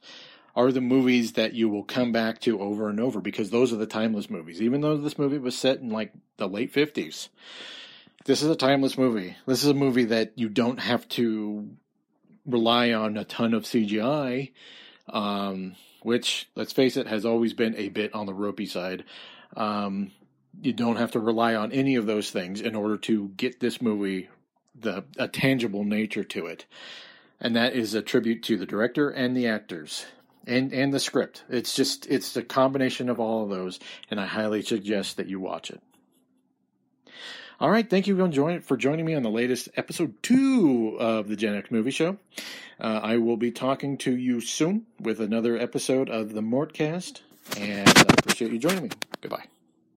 are 0.55 0.71
the 0.71 0.81
movies 0.81 1.33
that 1.33 1.53
you 1.53 1.69
will 1.69 1.83
come 1.83 2.13
back 2.13 2.41
to 2.41 2.61
over 2.61 2.89
and 2.89 3.01
over 3.01 3.21
because 3.21 3.51
those 3.51 3.73
are 3.73 3.77
the 3.77 3.87
timeless 3.87 4.31
movies. 4.31 4.63
Even 4.63 4.81
though 4.81 4.97
this 4.97 5.19
movie 5.19 5.39
was 5.39 5.59
set 5.59 5.81
in 5.81 5.91
like 5.91 6.13
the 6.37 6.49
late 6.49 6.73
50s, 6.73 7.29
this 8.25 8.41
is 8.41 8.49
a 8.49 8.55
timeless 8.55 8.97
movie. 8.97 9.37
This 9.47 9.65
is 9.65 9.69
a 9.69 9.75
movie 9.75 10.05
that 10.05 10.33
you 10.37 10.49
don't 10.49 10.79
have 10.79 11.09
to 11.09 11.69
rely 12.47 12.93
on 12.93 13.17
a 13.17 13.25
ton 13.25 13.53
of 13.53 13.65
CGI, 13.65 14.53
um, 15.09 15.75
which, 16.03 16.49
let's 16.55 16.73
face 16.73 16.97
it, 16.97 17.09
has 17.09 17.25
always 17.25 17.53
been 17.53 17.75
a 17.75 17.89
bit 17.89 18.15
on 18.15 18.27
the 18.27 18.35
ropey 18.35 18.67
side. 18.67 19.03
Um, 19.57 20.13
you 20.63 20.73
don't 20.73 20.97
have 20.97 21.11
to 21.13 21.19
rely 21.19 21.57
on 21.57 21.73
any 21.73 21.97
of 21.97 22.07
those 22.07 22.31
things 22.31 22.61
in 22.61 22.77
order 22.77 22.97
to 22.99 23.31
get 23.31 23.59
this 23.59 23.83
movie 23.83 24.29
the 24.77 25.05
a 25.19 25.29
tangible 25.29 25.85
nature 25.85 26.25
to 26.25 26.47
it 26.47 26.67
and 27.45 27.55
that 27.55 27.75
is 27.75 27.93
a 27.93 28.03
tribute 28.03 28.43
to 28.43 28.57
the 28.57 28.67
director 28.67 29.11
and 29.11 29.37
the 29.37 29.47
actors 29.47 30.07
and 30.47 30.73
and 30.73 30.93
the 30.93 30.99
script. 30.99 31.45
It's 31.49 31.77
just 31.77 32.07
it's 32.07 32.35
a 32.37 32.43
combination 32.43 33.09
of 33.09 33.21
all 33.21 33.45
of 33.45 33.51
those, 33.51 33.79
and 34.11 34.19
I 34.19 34.27
highly 34.27 34.63
suggest 34.63 35.19
that 35.19 35.29
you 35.29 35.39
watch 35.39 35.71
it. 35.71 35.81
All 37.61 37.71
right, 37.71 37.89
thank 37.89 38.09
you 38.09 38.17
for 38.17 38.27
joining, 38.29 38.63
for 38.63 38.77
joining 38.77 39.05
me 39.05 39.15
on 39.15 39.23
the 39.23 39.31
latest 39.31 39.69
episode 39.77 40.21
two 40.23 40.97
of 40.99 41.29
the 41.29 41.37
Gen 41.37 41.55
X 41.55 41.71
Movie 41.71 41.93
Show. 41.93 42.17
Uh, 42.81 43.01
I 43.03 43.19
will 43.19 43.37
be 43.37 43.53
talking 43.53 43.97
to 43.99 44.17
you 44.17 44.41
soon 44.41 44.87
with 44.99 45.21
another 45.21 45.57
episode 45.57 46.11
of 46.11 46.33
the 46.33 46.41
Mortcast, 46.41 47.21
and 47.57 47.89
I 47.89 48.03
appreciate 48.19 48.51
you 48.51 48.59
joining 48.59 48.85
me. 48.85 48.91
Goodbye. 49.21 49.45